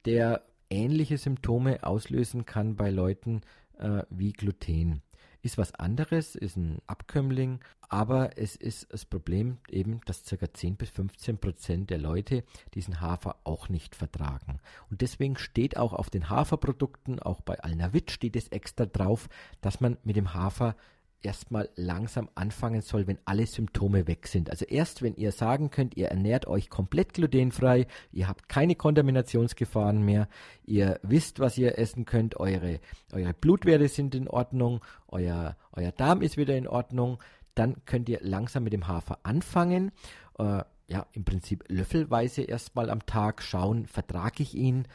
der 0.04 0.42
ähnliche 0.70 1.18
Symptome 1.18 1.84
auslösen 1.84 2.46
kann 2.46 2.76
bei 2.76 2.90
Leuten 2.90 3.42
äh, 3.78 4.02
wie 4.10 4.32
Gluten 4.32 5.02
ist 5.42 5.58
was 5.58 5.74
anderes, 5.74 6.34
ist 6.34 6.56
ein 6.56 6.80
Abkömmling, 6.86 7.60
aber 7.88 8.38
es 8.38 8.56
ist 8.56 8.92
das 8.92 9.04
Problem 9.04 9.58
eben, 9.68 10.00
dass 10.06 10.24
ca. 10.24 10.52
10 10.52 10.76
bis 10.76 10.90
15 10.90 11.38
Prozent 11.38 11.90
der 11.90 11.98
Leute 11.98 12.44
diesen 12.74 13.00
Hafer 13.00 13.36
auch 13.44 13.68
nicht 13.68 13.96
vertragen. 13.96 14.60
Und 14.90 15.00
deswegen 15.00 15.36
steht 15.36 15.76
auch 15.76 15.92
auf 15.92 16.10
den 16.10 16.28
Haferprodukten, 16.28 17.20
auch 17.20 17.40
bei 17.40 17.58
Alnavit 17.60 18.10
steht 18.10 18.36
es 18.36 18.48
extra 18.48 18.86
drauf, 18.86 19.28
dass 19.60 19.80
man 19.80 19.96
mit 20.04 20.16
dem 20.16 20.34
Hafer 20.34 20.76
erstmal 21.22 21.68
langsam 21.76 22.28
anfangen 22.34 22.80
soll, 22.80 23.06
wenn 23.06 23.18
alle 23.24 23.46
Symptome 23.46 24.06
weg 24.06 24.26
sind. 24.26 24.50
Also 24.50 24.64
erst 24.64 25.02
wenn 25.02 25.14
ihr 25.14 25.32
sagen 25.32 25.70
könnt, 25.70 25.96
ihr 25.96 26.08
ernährt 26.08 26.46
euch 26.46 26.70
komplett 26.70 27.14
glutenfrei, 27.14 27.86
ihr 28.12 28.28
habt 28.28 28.48
keine 28.48 28.74
Kontaminationsgefahren 28.74 30.02
mehr, 30.02 30.28
ihr 30.64 30.98
wisst, 31.02 31.40
was 31.40 31.58
ihr 31.58 31.78
essen 31.78 32.04
könnt, 32.04 32.38
eure, 32.40 32.80
eure 33.12 33.34
Blutwerte 33.34 33.88
sind 33.88 34.14
in 34.14 34.28
Ordnung, 34.28 34.80
euer, 35.08 35.56
euer 35.72 35.92
Darm 35.92 36.22
ist 36.22 36.36
wieder 36.36 36.56
in 36.56 36.66
Ordnung, 36.66 37.18
dann 37.54 37.76
könnt 37.84 38.08
ihr 38.08 38.20
langsam 38.22 38.64
mit 38.64 38.72
dem 38.72 38.88
Hafer 38.88 39.18
anfangen. 39.22 39.92
Äh, 40.38 40.62
ja, 40.88 41.06
im 41.12 41.24
Prinzip 41.24 41.64
löffelweise 41.68 42.42
erstmal 42.42 42.90
am 42.90 43.06
Tag 43.06 43.42
schauen, 43.42 43.86
vertrage 43.86 44.42
ich 44.42 44.54
ihn 44.54 44.86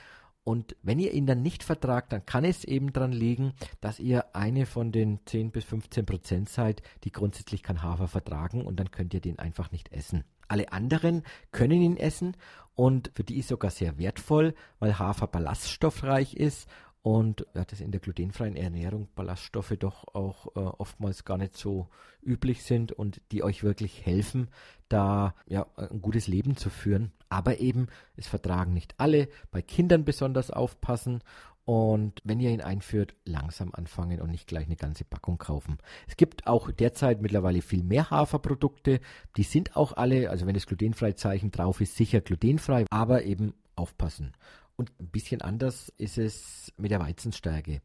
und 0.46 0.76
wenn 0.84 1.00
ihr 1.00 1.12
ihn 1.12 1.26
dann 1.26 1.42
nicht 1.42 1.64
vertragt, 1.64 2.14
dann 2.14 2.24
kann 2.24 2.46
es 2.46 2.64
eben 2.64 2.94
dran 2.94 3.12
liegen, 3.12 3.54
dass 3.82 4.00
ihr 4.00 4.36
eine 4.36 4.68
von 4.68 4.92
den 4.92 5.20
10 5.26 5.50
bis 5.50 5.66
15 5.66 6.06
Prozent 6.06 6.50
seid, 6.50 6.84
die 7.04 7.12
grundsätzlich 7.12 7.64
kein 7.64 7.82
Hafer 7.82 8.08
vertragen 8.08 8.64
und 8.64 8.80
dann 8.80 8.92
könnt 8.92 9.16
ihr 9.16 9.22
den 9.22 9.40
einfach 9.40 9.72
nicht 9.72 9.92
essen. 9.92 10.24
Alle 10.48 10.72
anderen 10.72 11.24
können 11.52 11.82
ihn 11.82 11.98
essen 11.98 12.38
und 12.76 13.10
für 13.16 13.24
die 13.24 13.40
ist 13.40 13.48
sogar 13.48 13.72
sehr 13.72 13.98
wertvoll, 13.98 14.54
weil 14.78 15.00
Hafer 15.00 15.26
ballaststoffreich 15.26 16.36
ist 16.36 16.70
und 17.06 17.46
ja, 17.54 17.64
das 17.64 17.82
in 17.82 17.92
der 17.92 18.02
glutenfreien 18.02 18.56
Ernährung 18.56 19.10
Ballaststoffe 19.14 19.76
doch 19.78 20.16
auch 20.16 20.48
äh, 20.56 20.60
oftmals 20.60 21.24
gar 21.24 21.38
nicht 21.38 21.56
so 21.56 21.88
üblich 22.24 22.64
sind 22.64 22.94
und 22.94 23.22
die 23.32 23.44
euch 23.44 23.64
wirklich 23.64 24.04
helfen, 24.08 24.48
da 24.90 25.36
ja 25.46 25.68
ein 25.76 26.02
gutes 26.02 26.26
Leben 26.28 26.58
zu 26.58 26.72
führen. 26.72 27.12
Aber 27.30 27.60
eben, 27.60 27.90
es 28.16 28.26
vertragen 28.26 28.74
nicht 28.74 28.96
alle, 28.98 29.30
bei 29.52 29.62
Kindern 29.62 30.04
besonders 30.04 30.50
aufpassen 30.50 31.22
und 31.64 32.22
wenn 32.24 32.40
ihr 32.40 32.50
ihn 32.50 32.62
einführt, 32.62 33.14
langsam 33.24 33.72
anfangen 33.76 34.20
und 34.20 34.32
nicht 34.32 34.48
gleich 34.48 34.66
eine 34.66 34.76
ganze 34.76 35.04
Packung 35.04 35.38
kaufen. 35.38 35.78
Es 36.08 36.18
gibt 36.18 36.48
auch 36.48 36.72
derzeit 36.72 37.22
mittlerweile 37.22 37.62
viel 37.62 37.84
mehr 37.84 38.10
Haferprodukte. 38.10 39.00
Die 39.38 39.44
sind 39.44 39.76
auch 39.76 39.94
alle, 39.94 40.32
also 40.32 40.48
wenn 40.48 40.56
das 40.56 40.66
glutenfrei 40.66 41.12
Zeichen 41.12 41.52
drauf 41.52 41.82
ist, 41.82 41.98
sicher 41.98 42.22
glutenfrei, 42.22 42.86
aber 42.90 43.26
eben 43.26 43.54
aufpassen. 43.76 44.34
Und 44.76 44.92
ein 45.00 45.08
bisschen 45.08 45.42
anders 45.42 45.92
ist 45.98 46.18
es 46.18 46.74
mit 46.78 46.92
der 46.92 47.00
Weizenstärke. 47.00 47.82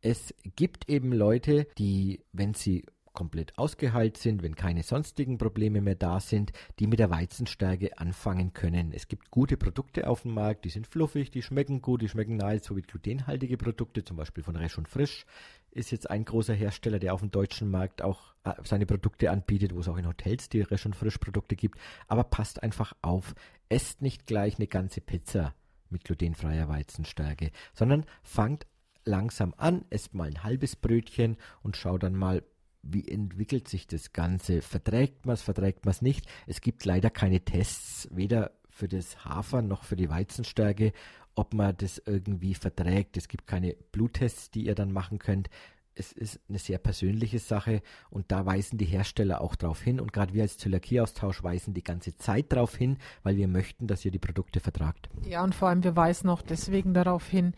Es 0.00 0.34
gibt 0.56 0.88
eben 0.88 1.12
Leute, 1.12 1.66
die, 1.78 2.24
wenn 2.32 2.54
sie 2.54 2.84
komplett 3.12 3.56
ausgeheilt 3.58 4.16
sind, 4.16 4.42
wenn 4.42 4.56
keine 4.56 4.82
sonstigen 4.82 5.38
Probleme 5.38 5.80
mehr 5.80 5.94
da 5.94 6.18
sind, 6.18 6.52
die 6.78 6.86
mit 6.86 6.98
der 6.98 7.10
Weizenstärke 7.10 7.98
anfangen 7.98 8.52
können. 8.52 8.92
Es 8.92 9.06
gibt 9.06 9.30
gute 9.30 9.56
Produkte 9.56 10.08
auf 10.08 10.22
dem 10.22 10.34
Markt, 10.34 10.64
die 10.64 10.70
sind 10.70 10.86
fluffig, 10.86 11.30
die 11.30 11.42
schmecken 11.42 11.82
gut, 11.82 12.02
die 12.02 12.08
schmecken 12.08 12.36
nahezu 12.36 12.76
wie 12.76 12.82
glutenhaltige 12.82 13.58
Produkte, 13.58 14.02
zum 14.02 14.16
Beispiel 14.16 14.42
von 14.42 14.56
Resch 14.56 14.78
und 14.78 14.88
Frisch 14.88 15.26
ist 15.72 15.90
jetzt 15.90 16.10
ein 16.10 16.24
großer 16.24 16.54
Hersteller, 16.54 16.98
der 16.98 17.14
auf 17.14 17.20
dem 17.20 17.30
deutschen 17.30 17.70
Markt 17.70 18.02
auch 18.02 18.34
äh, 18.44 18.52
seine 18.64 18.86
Produkte 18.86 19.30
anbietet, 19.30 19.74
wo 19.74 19.80
es 19.80 19.88
auch 19.88 19.96
in 19.96 20.06
Hotels 20.06 20.48
die 20.48 20.60
Resch 20.60 20.84
und 20.84 20.94
Frisch 20.94 21.18
Produkte 21.18 21.56
gibt. 21.56 21.78
Aber 22.08 22.24
passt 22.24 22.62
einfach 22.62 22.92
auf, 23.00 23.34
esst 23.68 24.02
nicht 24.02 24.26
gleich 24.26 24.56
eine 24.56 24.66
ganze 24.66 25.00
Pizza 25.00 25.54
mit 25.92 26.04
glutenfreier 26.04 26.68
Weizenstärke, 26.68 27.50
sondern 27.74 28.04
fangt 28.22 28.66
langsam 29.04 29.54
an, 29.56 29.84
esst 29.90 30.14
mal 30.14 30.28
ein 30.28 30.42
halbes 30.42 30.76
Brötchen 30.76 31.36
und 31.62 31.76
schaut 31.76 32.02
dann 32.02 32.14
mal, 32.14 32.42
wie 32.82 33.06
entwickelt 33.06 33.68
sich 33.68 33.86
das 33.86 34.12
Ganze? 34.12 34.60
Verträgt 34.60 35.24
man 35.24 35.34
es, 35.34 35.42
verträgt 35.42 35.84
man 35.84 35.92
es 35.92 36.02
nicht? 36.02 36.26
Es 36.46 36.60
gibt 36.60 36.84
leider 36.84 37.10
keine 37.10 37.40
Tests, 37.40 38.08
weder 38.10 38.52
für 38.68 38.88
das 38.88 39.24
Hafer 39.24 39.62
noch 39.62 39.84
für 39.84 39.96
die 39.96 40.08
Weizenstärke, 40.08 40.92
ob 41.34 41.54
man 41.54 41.76
das 41.76 42.02
irgendwie 42.04 42.54
verträgt. 42.54 43.16
Es 43.16 43.28
gibt 43.28 43.46
keine 43.46 43.74
Bluttests, 43.92 44.50
die 44.50 44.66
ihr 44.66 44.74
dann 44.74 44.92
machen 44.92 45.18
könnt 45.18 45.48
es 45.94 46.12
ist 46.12 46.40
eine 46.48 46.58
sehr 46.58 46.78
persönliche 46.78 47.38
Sache 47.38 47.82
und 48.10 48.30
da 48.32 48.46
weisen 48.46 48.78
die 48.78 48.84
Hersteller 48.84 49.40
auch 49.40 49.54
darauf 49.54 49.80
hin 49.80 50.00
und 50.00 50.12
gerade 50.12 50.34
wir 50.34 50.42
als 50.42 50.58
Zöliakieaustausch 50.58 51.42
weisen 51.42 51.74
die 51.74 51.82
ganze 51.82 52.16
Zeit 52.16 52.52
darauf 52.52 52.76
hin, 52.76 52.98
weil 53.22 53.36
wir 53.36 53.48
möchten, 53.48 53.86
dass 53.86 54.04
ihr 54.04 54.10
die 54.10 54.18
Produkte 54.18 54.60
vertragt. 54.60 55.08
Ja, 55.26 55.42
und 55.44 55.54
vor 55.54 55.68
allem 55.68 55.84
wir 55.84 55.96
weisen 55.96 56.28
auch 56.28 56.42
deswegen 56.42 56.94
darauf 56.94 57.28
hin, 57.28 57.54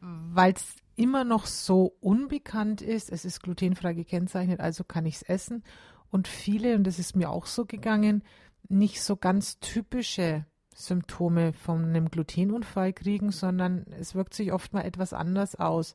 weil 0.00 0.52
es 0.52 0.76
immer 0.96 1.24
noch 1.24 1.46
so 1.46 1.96
unbekannt 2.00 2.82
ist. 2.82 3.10
Es 3.10 3.24
ist 3.24 3.42
glutenfrei 3.42 3.94
gekennzeichnet, 3.94 4.60
also 4.60 4.84
kann 4.84 5.06
ich 5.06 5.16
es 5.16 5.22
essen. 5.22 5.62
Und 6.10 6.26
viele, 6.26 6.74
und 6.74 6.84
das 6.84 6.98
ist 6.98 7.16
mir 7.16 7.30
auch 7.30 7.46
so 7.46 7.64
gegangen, 7.64 8.22
nicht 8.68 9.02
so 9.02 9.16
ganz 9.16 9.60
typische 9.60 10.44
Symptome 10.74 11.52
von 11.52 11.84
einem 11.84 12.10
Glutenunfall 12.10 12.92
kriegen, 12.92 13.30
sondern 13.30 13.86
es 13.98 14.14
wirkt 14.14 14.34
sich 14.34 14.52
oft 14.52 14.72
mal 14.72 14.82
etwas 14.82 15.12
anders 15.12 15.56
aus. 15.56 15.92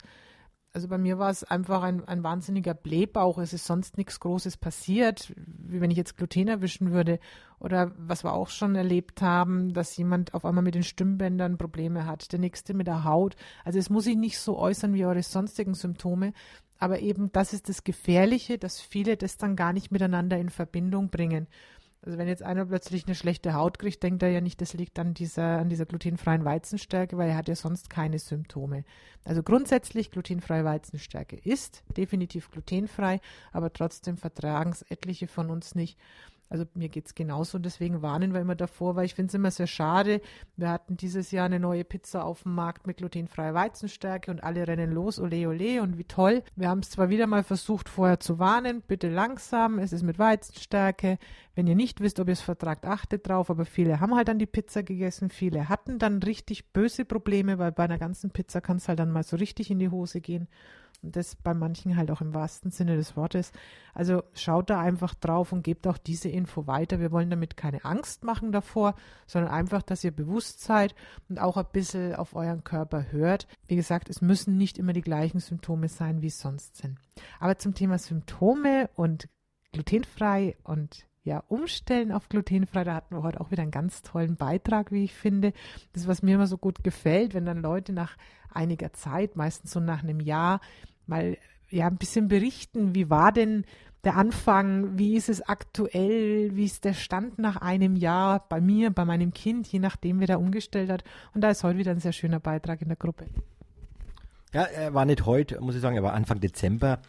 Also 0.76 0.88
bei 0.88 0.98
mir 0.98 1.20
war 1.20 1.30
es 1.30 1.44
einfach 1.44 1.84
ein, 1.84 2.04
ein 2.08 2.24
wahnsinniger 2.24 2.74
Blähbauch. 2.74 3.38
Es 3.38 3.54
ist 3.54 3.68
sonst 3.68 3.96
nichts 3.96 4.20
Großes 4.20 4.58
passiert, 4.58 5.32
wie 5.38 5.82
wenn 5.82 5.92
ich 5.92 5.98
jetzt 5.98 6.18
Gluten 6.18 6.48
erwischen 6.48 6.92
würde. 6.92 7.20
Oder 7.60 7.92
was 7.96 8.24
wir 8.24 8.34
auch 8.34 8.50
schon 8.50 8.74
erlebt 8.74 9.22
haben, 9.22 9.74
dass 9.74 9.96
jemand 9.96 10.34
auf 10.34 10.46
einmal 10.46 10.64
mit 10.64 10.74
den 10.74 10.84
Stimmbändern 10.84 11.60
Probleme 11.60 12.08
hat, 12.08 12.32
der 12.32 12.40
nächste 12.40 12.74
mit 12.74 12.88
der 12.88 13.04
Haut. 13.04 13.36
Also 13.64 13.78
es 13.78 13.92
muss 13.92 14.06
sich 14.06 14.18
nicht 14.18 14.40
so 14.40 14.58
äußern 14.58 14.96
wie 14.96 15.06
eure 15.06 15.22
sonstigen 15.22 15.76
Symptome. 15.76 16.34
Aber 16.80 17.00
eben 17.00 17.32
das 17.32 17.54
ist 17.54 17.70
das 17.70 17.84
Gefährliche, 17.84 18.58
dass 18.58 18.82
viele 18.82 19.16
das 19.16 19.38
dann 19.38 19.56
gar 19.56 19.74
nicht 19.74 19.92
miteinander 19.92 20.40
in 20.40 20.50
Verbindung 20.50 21.10
bringen. 21.10 21.48
Also 22.06 22.18
wenn 22.18 22.28
jetzt 22.28 22.44
einer 22.44 22.66
plötzlich 22.66 23.06
eine 23.06 23.16
schlechte 23.16 23.54
Haut 23.54 23.80
kriegt, 23.80 24.04
denkt 24.04 24.24
er 24.24 24.30
ja 24.30 24.42
nicht, 24.42 24.60
das 24.60 24.74
liegt 24.74 25.00
an 25.00 25.14
dieser, 25.14 25.60
an 25.60 25.70
dieser 25.70 25.86
glutenfreien 25.86 26.44
Weizenstärke, 26.44 27.18
weil 27.18 27.30
er 27.30 27.38
hat 27.38 27.48
ja 27.48 27.56
sonst 27.56 27.90
keine 27.90 28.20
Symptome. 28.20 28.84
Also 29.24 29.42
grundsätzlich 29.42 30.12
glutenfreie 30.12 30.66
Weizenstärke 30.66 31.38
ist 31.38 31.82
definitiv 31.96 32.52
glutenfrei, 32.52 33.22
aber 33.54 33.72
trotzdem 33.72 34.18
vertragen 34.18 34.72
es 34.72 34.82
etliche 34.84 35.28
von 35.28 35.50
uns 35.50 35.76
nicht. 35.76 35.98
Also 36.54 36.66
mir 36.76 36.88
geht 36.88 37.08
es 37.08 37.16
genauso 37.16 37.58
und 37.58 37.66
deswegen 37.66 38.04
warnen 38.04 38.32
wir 38.32 38.40
immer 38.40 38.54
davor, 38.54 38.96
weil 38.96 39.06
ich 39.06 39.16
finde 39.16 39.30
es 39.30 39.34
immer 39.34 39.50
sehr 39.50 39.66
schade. 39.66 40.22
Wir 40.56 40.70
hatten 40.70 40.96
dieses 40.96 41.32
Jahr 41.32 41.48
eine 41.48 41.60
neue 41.60 41.84
Pizza 41.84 42.24
auf 42.24 42.44
dem 42.44 42.54
Markt 42.54 42.86
mit 42.86 42.98
glutenfreier 42.98 43.56
Weizenstärke 43.56 44.30
und 44.30 44.44
alle 44.44 44.68
rennen 44.68 44.92
los, 44.92 45.20
ole 45.20 45.48
ole 45.50 45.82
und 45.82 45.98
wie 45.98 46.04
toll. 46.04 46.44
Wir 46.56 46.70
haben 46.70 46.82
es 46.82 46.92
zwar 46.92 47.10
wieder 47.10 47.26
mal 47.26 47.42
versucht 47.42 47.90
vorher 47.90 48.20
zu 48.20 48.38
warnen, 48.38 48.84
bitte 48.88 49.10
langsam, 49.10 49.80
es 49.80 49.94
ist 49.94 50.04
mit 50.04 50.20
Weizenstärke. 50.20 51.18
Wenn 51.56 51.66
ihr 51.66 51.76
nicht 51.76 52.02
wisst, 52.02 52.20
ob 52.20 52.28
ihr 52.28 52.34
es 52.34 52.42
vertragt, 52.42 52.86
achtet 52.86 53.28
drauf, 53.28 53.50
aber 53.50 53.66
viele 53.66 54.00
haben 54.00 54.14
halt 54.14 54.28
dann 54.28 54.38
die 54.38 54.46
Pizza 54.46 54.84
gegessen, 54.84 55.32
viele 55.32 55.70
hatten 55.70 55.98
dann 55.98 56.22
richtig 56.22 56.72
böse 56.72 57.04
Probleme, 57.04 57.58
weil 57.58 57.72
bei 57.72 57.86
einer 57.86 57.98
ganzen 57.98 58.30
Pizza 58.30 58.62
kann 58.62 58.78
es 58.78 58.88
halt 58.88 59.00
dann 59.00 59.10
mal 59.10 59.24
so 59.24 59.38
richtig 59.38 59.72
in 59.72 59.80
die 59.80 59.90
Hose 59.90 60.22
gehen. 60.22 60.48
Und 61.04 61.16
das 61.16 61.36
bei 61.36 61.54
manchen 61.54 61.98
halt 61.98 62.10
auch 62.10 62.22
im 62.22 62.34
wahrsten 62.34 62.72
Sinne 62.72 62.96
des 62.96 63.18
Wortes. 63.18 63.52
Also 63.94 64.24
schaut 64.34 64.70
da 64.70 64.80
einfach 64.80 65.14
drauf 65.14 65.52
und 65.52 65.64
gebt 65.64 65.86
auch 65.86 65.98
diese 65.98 66.30
Info 66.30 66.66
weiter. 66.66 67.00
Wir 67.00 67.12
wollen 67.12 67.30
damit 67.30 67.58
keine 67.58 67.84
Angst 67.84 68.24
machen 68.24 68.52
davor, 68.52 68.96
sondern 69.28 69.52
einfach, 69.52 69.82
dass 69.82 70.04
ihr 70.04 70.12
bewusst 70.12 70.62
seid 70.62 70.96
und 71.28 71.40
auch 71.40 71.58
ein 71.58 71.66
bisschen 71.74 72.16
auf 72.16 72.36
euren 72.36 72.64
Körper 72.64 73.12
hört. 73.12 73.48
Wie 73.68 73.76
gesagt, 73.76 74.10
es 74.10 74.22
müssen 74.22 74.58
nicht 74.58 74.78
immer 74.78 74.94
die 74.94 75.02
gleichen 75.02 75.40
Symptome 75.40 75.90
sein, 75.90 76.22
wie 76.22 76.28
es 76.28 76.40
sonst 76.40 76.78
sind. 76.78 76.98
Aber 77.40 77.58
zum 77.58 77.76
Thema 77.76 77.98
Symptome 78.00 78.90
und 78.96 79.28
glutenfrei 79.74 80.56
und 80.64 81.06
ja, 81.24 81.44
umstellen 81.48 82.12
auf 82.12 82.30
glutenfrei. 82.30 82.84
Da 82.84 82.96
hatten 82.96 83.16
wir 83.16 83.24
heute 83.24 83.42
auch 83.42 83.52
wieder 83.52 83.62
einen 83.62 83.72
ganz 83.72 84.02
tollen 84.02 84.36
Beitrag, 84.36 84.92
wie 84.92 85.04
ich 85.04 85.14
finde. 85.14 85.54
Das, 85.94 86.08
was 86.08 86.22
mir 86.22 86.36
immer 86.36 86.48
so 86.48 86.58
gut 86.58 86.84
gefällt, 86.84 87.34
wenn 87.34 87.46
dann 87.46 87.62
Leute 87.62 87.94
nach 87.94 88.18
einiger 88.52 88.94
Zeit, 88.94 89.36
meistens 89.36 89.72
so 89.72 89.80
nach 89.80 90.04
einem 90.04 90.20
Jahr, 90.20 90.60
mal 91.08 91.38
ja 91.70 91.88
ein 91.88 91.98
bisschen 91.98 92.28
berichten, 92.28 92.96
wie 92.96 93.10
war 93.10 93.32
denn 93.32 93.66
der 94.04 94.18
Anfang, 94.18 94.98
wie 94.98 95.16
ist 95.16 95.30
es 95.30 95.42
aktuell, 95.42 96.56
wie 96.56 96.66
ist 96.66 96.84
der 96.84 96.94
Stand 96.94 97.40
nach 97.40 97.58
einem 97.58 97.96
Jahr 97.96 98.46
bei 98.50 98.60
mir, 98.60 98.92
bei 98.92 99.06
meinem 99.06 99.34
Kind, 99.34 99.68
je 99.68 99.80
nachdem, 99.80 100.20
wer 100.20 100.28
da 100.28 100.36
umgestellt 100.36 100.90
hat. 100.90 101.04
Und 101.34 101.42
da 101.42 101.50
ist 101.50 101.64
heute 101.64 101.80
wieder 101.80 101.92
ein 101.92 102.00
sehr 102.00 102.12
schöner 102.12 102.40
Beitrag 102.40 102.82
in 102.82 102.90
der 102.90 102.98
Gruppe. 102.98 103.26
Ja, 104.54 104.64
er 104.64 104.94
war 104.94 105.06
nicht 105.06 105.26
heute, 105.26 105.60
muss 105.62 105.76
ich 105.76 105.82
sagen, 105.82 105.96
er 105.96 106.04
war 106.04 106.14
Anfang 106.14 106.40
Dezember 106.40 107.00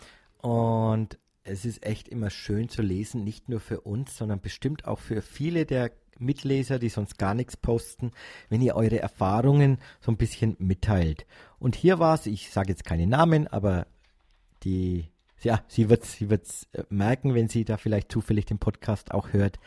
und 0.41 1.19
es 1.43 1.65
ist 1.65 1.85
echt 1.85 2.09
immer 2.09 2.31
schön 2.31 2.69
zu 2.69 2.81
lesen, 2.81 3.23
nicht 3.23 3.49
nur 3.49 3.61
für 3.61 3.81
uns, 3.81 4.17
sondern 4.17 4.41
bestimmt 4.41 4.87
auch 4.87 4.99
für 4.99 5.21
viele 5.21 5.67
der 5.67 5.91
Mitleser, 6.19 6.79
die 6.79 6.89
sonst 6.89 7.19
gar 7.19 7.35
nichts 7.35 7.57
posten, 7.57 8.13
wenn 8.49 8.63
ihr 8.63 8.77
eure 8.77 9.01
Erfahrungen 9.01 9.79
so 10.01 10.13
ein 10.13 10.17
bisschen 10.17 10.57
mitteilt. 10.59 11.27
Und 11.59 11.77
hier 11.77 11.99
war 11.99 12.15
es, 12.15 12.27
ich 12.27 12.51
sage 12.51 12.71
jetzt 12.71 12.85
keine 12.85 13.07
Namen, 13.07 13.47
aber 13.49 13.87
die, 14.63 15.09
ja, 15.43 15.63
sie 15.69 15.89
wird 15.89 16.05
sie 16.05 16.31
wird's 16.31 16.69
äh, 16.73 16.85
merken, 16.89 17.35
wenn 17.35 17.49
sie 17.49 17.65
da 17.65 17.77
vielleicht 17.77 18.11
zufällig 18.11 18.47
den 18.47 18.59
Podcast 18.59 19.13
auch 19.13 19.33
hört. 19.33 19.59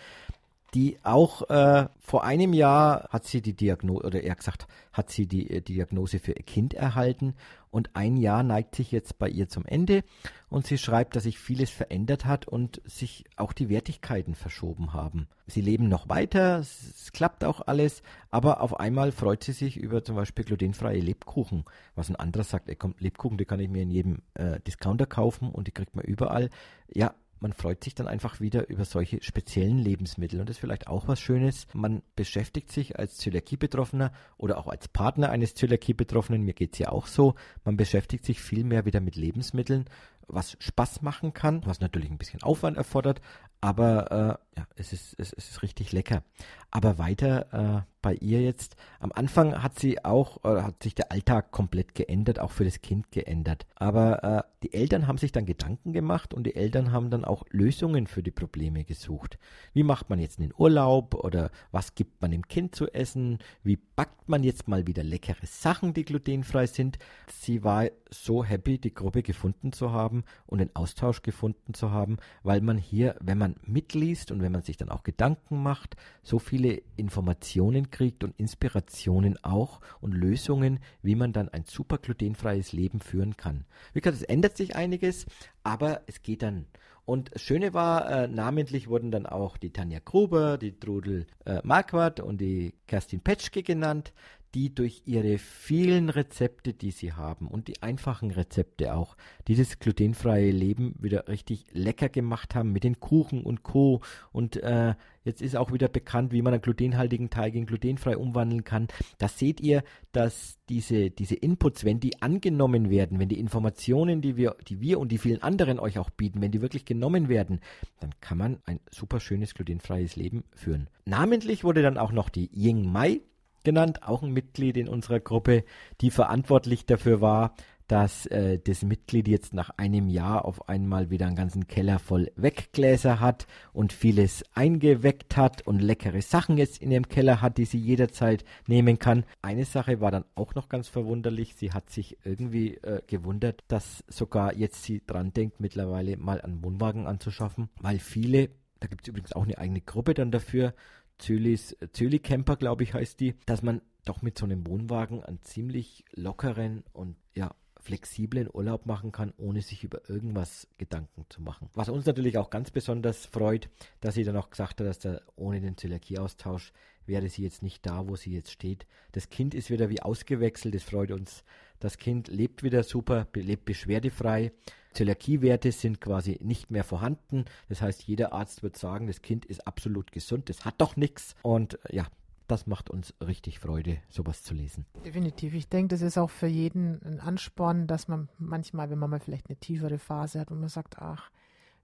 Die 0.73 0.97
auch 1.03 1.49
äh, 1.49 1.87
vor 1.99 2.25
einem 2.25 2.53
Jahr 2.53 3.07
hat 3.09 3.25
sie 3.25 3.41
die 3.41 3.53
Diagnose, 3.53 4.05
oder 4.05 4.21
eher 4.21 4.35
gesagt, 4.35 4.67
hat 4.91 5.09
sie 5.09 5.25
die, 5.25 5.49
äh, 5.49 5.61
die 5.61 5.75
Diagnose 5.75 6.19
für 6.19 6.33
ihr 6.33 6.43
Kind 6.43 6.73
erhalten 6.73 7.35
und 7.69 7.95
ein 7.95 8.17
Jahr 8.17 8.43
neigt 8.43 8.75
sich 8.75 8.91
jetzt 8.91 9.17
bei 9.17 9.29
ihr 9.29 9.47
zum 9.47 9.65
Ende 9.65 10.03
und 10.49 10.65
sie 10.65 10.77
schreibt, 10.77 11.15
dass 11.15 11.23
sich 11.23 11.39
vieles 11.39 11.69
verändert 11.69 12.25
hat 12.25 12.47
und 12.47 12.81
sich 12.85 13.25
auch 13.35 13.53
die 13.53 13.69
Wertigkeiten 13.69 14.35
verschoben 14.35 14.93
haben. 14.93 15.27
Sie 15.45 15.61
leben 15.61 15.87
noch 15.87 16.09
weiter, 16.09 16.59
es 16.59 17.11
klappt 17.13 17.45
auch 17.45 17.61
alles, 17.65 18.01
aber 18.29 18.61
auf 18.61 18.79
einmal 18.79 19.11
freut 19.11 19.43
sie 19.43 19.53
sich 19.53 19.77
über 19.77 20.03
zum 20.03 20.15
Beispiel 20.15 20.43
glutenfreie 20.43 20.99
Lebkuchen, 20.99 21.63
was 21.95 22.09
ein 22.09 22.15
anderer 22.15 22.43
sagt, 22.43 22.67
ey, 22.67 22.75
komm, 22.75 22.95
Lebkuchen, 22.99 23.37
die 23.37 23.45
kann 23.45 23.59
ich 23.59 23.69
mir 23.69 23.83
in 23.83 23.91
jedem 23.91 24.21
äh, 24.33 24.59
Discounter 24.61 25.05
kaufen 25.05 25.49
und 25.49 25.67
die 25.67 25.71
kriegt 25.71 25.95
man 25.95 26.03
überall. 26.03 26.49
Ja, 26.93 27.13
man 27.39 27.53
freut 27.53 27.83
sich 27.83 27.95
dann 27.95 28.07
einfach 28.07 28.39
wieder 28.39 28.69
über 28.69 28.85
solche 28.85 29.21
speziellen 29.21 29.77
Lebensmittel. 29.77 30.39
Und 30.39 30.49
das 30.49 30.57
ist 30.57 30.61
vielleicht 30.61 30.87
auch 30.87 31.07
was 31.07 31.19
Schönes. 31.19 31.67
Man 31.73 32.01
beschäftigt 32.15 32.71
sich 32.71 32.97
als 32.97 33.17
Zöliakie-Betroffener 33.17 34.11
oder 34.37 34.57
auch 34.57 34.67
als 34.67 34.87
Partner 34.87 35.29
eines 35.29 35.55
Zöliakie-Betroffenen, 35.55 36.43
mir 36.43 36.53
geht 36.53 36.73
es 36.73 36.79
ja 36.79 36.89
auch 36.89 37.07
so, 37.07 37.35
man 37.63 37.77
beschäftigt 37.77 38.25
sich 38.25 38.41
viel 38.41 38.63
mehr 38.63 38.85
wieder 38.85 38.99
mit 38.99 39.15
Lebensmitteln, 39.15 39.85
was 40.27 40.57
Spaß 40.59 41.01
machen 41.01 41.33
kann, 41.33 41.65
was 41.65 41.79
natürlich 41.79 42.11
ein 42.11 42.17
bisschen 42.17 42.43
Aufwand 42.43 42.77
erfordert, 42.77 43.21
aber 43.61 44.39
äh, 44.41 44.46
ja, 44.57 44.67
es 44.75 44.91
ist, 44.91 45.15
es, 45.19 45.33
es 45.33 45.49
ist 45.51 45.61
richtig 45.61 45.91
lecker. 45.91 46.23
Aber 46.71 46.97
weiter 46.97 47.85
äh, 47.85 47.91
bei 48.01 48.15
ihr 48.15 48.41
jetzt. 48.41 48.75
Am 48.99 49.11
Anfang 49.11 49.61
hat 49.61 49.77
sie 49.79 50.03
auch, 50.03 50.43
äh, 50.43 50.61
hat 50.61 50.81
sich 50.81 50.95
der 50.95 51.11
Alltag 51.11 51.51
komplett 51.51 51.93
geändert, 51.93 52.39
auch 52.39 52.51
für 52.51 52.65
das 52.65 52.81
Kind 52.81 53.11
geändert. 53.11 53.67
Aber 53.75 54.23
äh, 54.23 54.43
die 54.63 54.73
Eltern 54.73 55.07
haben 55.07 55.17
sich 55.17 55.31
dann 55.31 55.45
Gedanken 55.45 55.93
gemacht 55.93 56.33
und 56.33 56.45
die 56.45 56.55
Eltern 56.55 56.91
haben 56.91 57.09
dann 57.09 57.23
auch 57.23 57.43
Lösungen 57.49 58.07
für 58.07 58.23
die 58.23 58.31
Probleme 58.31 58.83
gesucht. 58.83 59.37
Wie 59.73 59.83
macht 59.83 60.09
man 60.09 60.19
jetzt 60.19 60.39
einen 60.39 60.53
Urlaub 60.57 61.13
oder 61.13 61.51
was 61.71 61.95
gibt 61.95 62.21
man 62.21 62.31
dem 62.31 62.47
Kind 62.47 62.75
zu 62.75 62.87
essen? 62.87 63.39
Wie 63.63 63.77
backt 63.77 64.27
man 64.29 64.43
jetzt 64.43 64.67
mal 64.67 64.87
wieder 64.87 65.03
leckere 65.03 65.45
Sachen, 65.45 65.93
die 65.93 66.05
glutenfrei 66.05 66.65
sind? 66.65 66.97
Sie 67.31 67.63
war 67.63 67.87
so 68.09 68.43
happy, 68.43 68.79
die 68.79 68.93
Gruppe 68.93 69.21
gefunden 69.21 69.71
zu 69.71 69.91
haben 69.91 70.23
und 70.45 70.59
den 70.59 70.75
Austausch 70.75 71.21
gefunden 71.21 71.73
zu 71.73 71.91
haben, 71.91 72.17
weil 72.43 72.61
man 72.61 72.77
hier, 72.77 73.15
wenn 73.19 73.37
man 73.37 73.55
mitliest 73.63 74.31
und 74.31 74.41
wenn 74.41 74.46
man 74.51 74.61
sich 74.61 74.77
dann 74.77 74.89
auch 74.89 75.03
Gedanken 75.03 75.61
macht, 75.61 75.95
so 76.23 76.39
viele 76.39 76.81
Informationen 76.95 77.91
kriegt 77.91 78.23
und 78.23 78.37
Inspirationen 78.39 79.43
auch 79.43 79.81
und 80.01 80.13
Lösungen, 80.13 80.79
wie 81.01 81.15
man 81.15 81.33
dann 81.33 81.49
ein 81.49 81.65
super 81.65 81.97
glutenfreies 81.97 82.73
Leben 82.73 82.99
führen 82.99 83.37
kann. 83.37 83.65
Wie 83.93 84.01
gesagt, 84.01 84.21
es 84.21 84.27
ändert 84.27 84.57
sich 84.57 84.75
einiges, 84.75 85.25
aber 85.63 86.01
es 86.07 86.21
geht 86.21 86.41
dann. 86.41 86.65
Und 87.07 87.33
das 87.33 87.41
Schöne 87.41 87.73
war, 87.73 88.11
äh, 88.11 88.27
namentlich 88.27 88.89
wurden 88.89 89.11
dann 89.11 89.25
auch 89.25 89.55
die 89.55 89.71
Tanja 89.71 89.99
Gruber, 90.03 90.57
die 90.57 90.77
Trudel 90.77 91.25
äh, 91.45 91.61
Marquardt 91.63 92.19
und 92.19 92.41
die 92.41 92.73
Kerstin 92.85 93.21
Petschke 93.21 93.63
genannt 93.63 94.11
die 94.57 94.73
durch 94.73 95.03
ihre 95.05 95.37
vielen 95.37 96.09
Rezepte, 96.09 96.73
die 96.73 96.89
sie 96.89 97.13
haben 97.13 97.47
und 97.47 97.67
die 97.67 97.83
einfachen 97.83 98.31
Rezepte 98.31 98.95
auch, 98.95 99.15
dieses 99.47 99.77
glutenfreie 99.77 100.49
Leben 100.49 100.95
wieder 100.97 101.27
richtig 101.27 101.65
lecker 101.73 102.09
gemacht 102.09 102.55
haben 102.55 102.71
mit 102.71 102.83
den 102.83 102.99
Kuchen 102.99 103.43
und 103.43 103.61
Co. 103.61 104.01
Und 104.31 104.57
äh, 104.57 104.95
jetzt 105.23 105.43
ist 105.43 105.55
auch 105.55 105.71
wieder 105.71 105.87
bekannt, 105.87 106.31
wie 106.31 106.41
man 106.41 106.53
einen 106.53 106.63
glutenhaltigen 106.63 107.29
Teig 107.29 107.53
in 107.53 107.67
glutenfrei 107.67 108.17
umwandeln 108.17 108.63
kann. 108.63 108.87
Da 109.19 109.27
seht 109.27 109.61
ihr, 109.61 109.83
dass 110.11 110.57
diese, 110.69 111.11
diese 111.11 111.35
Inputs, 111.35 111.85
wenn 111.85 111.99
die 111.99 112.19
angenommen 112.23 112.89
werden, 112.89 113.19
wenn 113.19 113.29
die 113.29 113.39
Informationen, 113.39 114.23
die 114.23 114.37
wir, 114.37 114.55
die 114.67 114.81
wir 114.81 114.99
und 114.99 115.11
die 115.11 115.19
vielen 115.19 115.43
anderen 115.43 115.77
euch 115.77 115.99
auch 115.99 116.09
bieten, 116.09 116.41
wenn 116.41 116.51
die 116.51 116.63
wirklich 116.63 116.83
genommen 116.83 117.29
werden, 117.29 117.59
dann 117.99 118.09
kann 118.21 118.39
man 118.39 118.57
ein 118.65 118.79
super 118.89 119.19
schönes 119.19 119.53
glutenfreies 119.53 120.15
Leben 120.15 120.45
führen. 120.55 120.89
Namentlich 121.05 121.63
wurde 121.63 121.83
dann 121.83 121.99
auch 121.99 122.11
noch 122.11 122.29
die 122.29 122.49
Ying 122.51 122.91
Mai 122.91 123.21
genannt, 123.63 124.03
auch 124.03 124.23
ein 124.23 124.31
Mitglied 124.31 124.77
in 124.77 124.87
unserer 124.87 125.19
Gruppe, 125.19 125.63
die 126.01 126.11
verantwortlich 126.11 126.85
dafür 126.85 127.21
war, 127.21 127.53
dass 127.87 128.25
äh, 128.27 128.59
das 128.59 128.83
Mitglied 128.83 129.27
jetzt 129.27 129.53
nach 129.53 129.69
einem 129.77 130.09
Jahr 130.09 130.45
auf 130.45 130.67
einmal 130.67 131.09
wieder 131.09 131.25
einen 131.25 131.35
ganzen 131.35 131.67
Keller 131.67 131.99
voll 131.99 132.31
Weggläser 132.35 133.19
hat 133.19 133.47
und 133.71 133.93
vieles 133.93 134.43
eingeweckt 134.53 135.37
hat 135.37 135.65
und 135.65 135.81
leckere 135.81 136.21
Sachen 136.21 136.57
jetzt 136.57 136.81
in 136.81 136.91
ihrem 136.91 137.07
Keller 137.07 137.41
hat, 137.41 137.57
die 137.57 137.65
sie 137.65 137.79
jederzeit 137.79 138.43
nehmen 138.67 138.99
kann. 138.99 139.23
Eine 139.41 139.65
Sache 139.65 140.01
war 140.01 140.11
dann 140.11 140.25
auch 140.35 140.53
noch 140.53 140.67
ganz 140.69 140.89
verwunderlich. 140.89 141.55
Sie 141.55 141.71
hat 141.71 141.89
sich 141.89 142.17
irgendwie 142.25 142.75
äh, 142.75 143.01
gewundert, 143.07 143.63
dass 143.69 144.03
sogar 144.07 144.53
jetzt 144.53 144.83
sie 144.83 145.01
dran 145.05 145.33
denkt, 145.33 145.59
mittlerweile 145.61 146.17
mal 146.17 146.41
einen 146.41 146.63
Wohnwagen 146.63 147.07
anzuschaffen, 147.07 147.69
weil 147.79 147.99
viele 147.99 148.49
da 148.79 148.85
gibt 148.85 149.01
es 149.01 149.07
übrigens 149.07 149.33
auch 149.33 149.43
eine 149.43 149.57
eigene 149.57 149.81
Gruppe 149.81 150.13
dann 150.13 150.29
dafür, 150.29 150.75
Zöli 151.17 152.19
Camper, 152.19 152.55
glaube 152.55 152.83
ich, 152.83 152.93
heißt 152.93 153.19
die, 153.19 153.35
dass 153.45 153.61
man 153.61 153.81
doch 154.05 154.21
mit 154.21 154.37
so 154.37 154.45
einem 154.45 154.65
Wohnwagen 154.67 155.23
einen 155.23 155.41
ziemlich 155.41 156.05
lockeren 156.13 156.83
und 156.93 157.15
ja, 157.35 157.53
flexiblen 157.79 158.49
Urlaub 158.51 158.85
machen 158.85 159.11
kann, 159.11 159.33
ohne 159.37 159.61
sich 159.61 159.83
über 159.83 160.09
irgendwas 160.09 160.67
Gedanken 160.77 161.25
zu 161.29 161.41
machen. 161.41 161.69
Was 161.73 161.89
uns 161.89 162.05
natürlich 162.05 162.37
auch 162.37 162.49
ganz 162.49 162.71
besonders 162.71 163.25
freut, 163.25 163.69
dass 164.01 164.15
sie 164.15 164.23
dann 164.23 164.35
auch 164.35 164.49
gesagt 164.49 164.79
hat, 164.79 164.87
dass 164.87 164.99
da 164.99 165.21
ohne 165.35 165.61
den 165.61 165.77
Zöliakieaustausch 165.77 166.73
wäre 167.05 167.29
sie 167.29 167.43
jetzt 167.43 167.63
nicht 167.63 167.85
da, 167.85 168.07
wo 168.07 168.15
sie 168.15 168.33
jetzt 168.33 168.51
steht. 168.51 168.85
Das 169.13 169.29
Kind 169.29 169.55
ist 169.55 169.69
wieder 169.69 169.89
wie 169.89 170.01
ausgewechselt, 170.01 170.75
das 170.75 170.83
freut 170.83 171.11
uns. 171.11 171.43
Das 171.79 171.97
Kind 171.97 172.27
lebt 172.27 172.63
wieder 172.63 172.83
super, 172.83 173.27
lebt 173.33 173.65
beschwerdefrei. 173.65 174.51
Zöliakiewerte 174.93 175.71
sind 175.71 176.01
quasi 176.01 176.39
nicht 176.41 176.71
mehr 176.71 176.83
vorhanden. 176.83 177.45
Das 177.69 177.81
heißt, 177.81 178.03
jeder 178.03 178.33
Arzt 178.33 178.63
wird 178.63 178.77
sagen, 178.77 179.07
das 179.07 179.21
Kind 179.21 179.45
ist 179.45 179.67
absolut 179.67 180.11
gesund, 180.11 180.49
das 180.49 180.65
hat 180.65 180.75
doch 180.79 180.95
nichts. 180.95 181.35
Und 181.43 181.77
ja, 181.89 182.07
das 182.47 182.65
macht 182.65 182.89
uns 182.89 183.13
richtig 183.21 183.59
Freude, 183.59 183.99
sowas 184.09 184.41
zu 184.41 184.53
lesen. 184.53 184.85
Definitiv. 185.05 185.53
Ich 185.53 185.69
denke, 185.69 185.89
das 185.89 186.01
ist 186.01 186.17
auch 186.17 186.29
für 186.29 186.47
jeden 186.47 187.01
ein 187.03 187.19
Ansporn, 187.19 187.87
dass 187.87 188.07
man 188.07 188.29
manchmal, 188.39 188.89
wenn 188.89 188.97
man 188.97 189.09
mal 189.09 189.19
vielleicht 189.19 189.49
eine 189.49 189.57
tiefere 189.57 189.99
Phase 189.99 190.39
hat, 190.39 190.49
wo 190.49 190.55
man 190.55 190.69
sagt, 190.69 190.97
ach, 190.99 191.29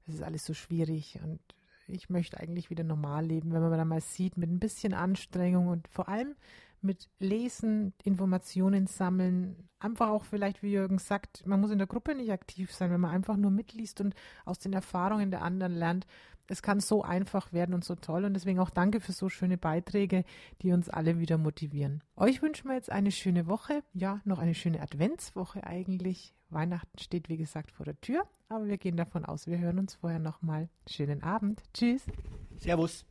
das 0.05 0.15
ist 0.15 0.23
alles 0.23 0.45
so 0.45 0.53
schwierig 0.53 1.19
und 1.23 1.39
ich 1.87 2.09
möchte 2.09 2.39
eigentlich 2.39 2.69
wieder 2.69 2.83
normal 2.83 3.25
leben, 3.25 3.51
wenn 3.53 3.61
man 3.61 3.71
dann 3.71 3.87
mal 3.87 4.01
sieht, 4.01 4.37
mit 4.37 4.49
ein 4.49 4.59
bisschen 4.59 4.93
Anstrengung 4.93 5.67
und 5.67 5.87
vor 5.89 6.07
allem 6.07 6.35
mit 6.83 7.09
Lesen, 7.19 7.93
Informationen 8.03 8.87
sammeln, 8.87 9.69
einfach 9.79 10.09
auch 10.09 10.25
vielleicht, 10.25 10.63
wie 10.63 10.71
Jürgen 10.71 10.97
sagt, 10.97 11.45
man 11.45 11.59
muss 11.59 11.71
in 11.71 11.77
der 11.77 11.87
Gruppe 11.87 12.15
nicht 12.15 12.31
aktiv 12.31 12.73
sein, 12.73 12.91
wenn 12.91 13.01
man 13.01 13.11
einfach 13.11 13.37
nur 13.37 13.51
mitliest 13.51 14.01
und 14.01 14.15
aus 14.45 14.59
den 14.59 14.73
Erfahrungen 14.73 15.31
der 15.31 15.41
anderen 15.41 15.73
lernt. 15.73 16.05
Es 16.47 16.61
kann 16.61 16.81
so 16.81 17.03
einfach 17.03 17.53
werden 17.53 17.73
und 17.73 17.85
so 17.85 17.95
toll 17.95 18.25
und 18.25 18.33
deswegen 18.33 18.59
auch 18.59 18.69
danke 18.69 18.99
für 18.99 19.13
so 19.13 19.29
schöne 19.29 19.57
Beiträge, 19.57 20.25
die 20.61 20.73
uns 20.73 20.89
alle 20.89 21.17
wieder 21.17 21.37
motivieren. 21.37 22.03
Euch 22.17 22.41
wünschen 22.41 22.67
wir 22.67 22.75
jetzt 22.75 22.91
eine 22.91 23.11
schöne 23.11 23.47
Woche, 23.47 23.81
ja, 23.93 24.19
noch 24.25 24.39
eine 24.39 24.53
schöne 24.53 24.81
Adventswoche 24.81 25.65
eigentlich. 25.65 26.33
Weihnachten 26.49 26.99
steht, 26.99 27.29
wie 27.29 27.37
gesagt, 27.37 27.71
vor 27.71 27.85
der 27.85 27.99
Tür, 28.01 28.23
aber 28.49 28.67
wir 28.67 28.77
gehen 28.77 28.97
davon 28.97 29.25
aus, 29.25 29.47
wir 29.47 29.57
hören 29.57 29.79
uns 29.79 29.95
vorher 29.95 30.19
nochmal. 30.19 30.69
Schönen 30.87 31.23
Abend. 31.23 31.63
Tschüss. 31.73 32.03
Servus. 32.57 33.05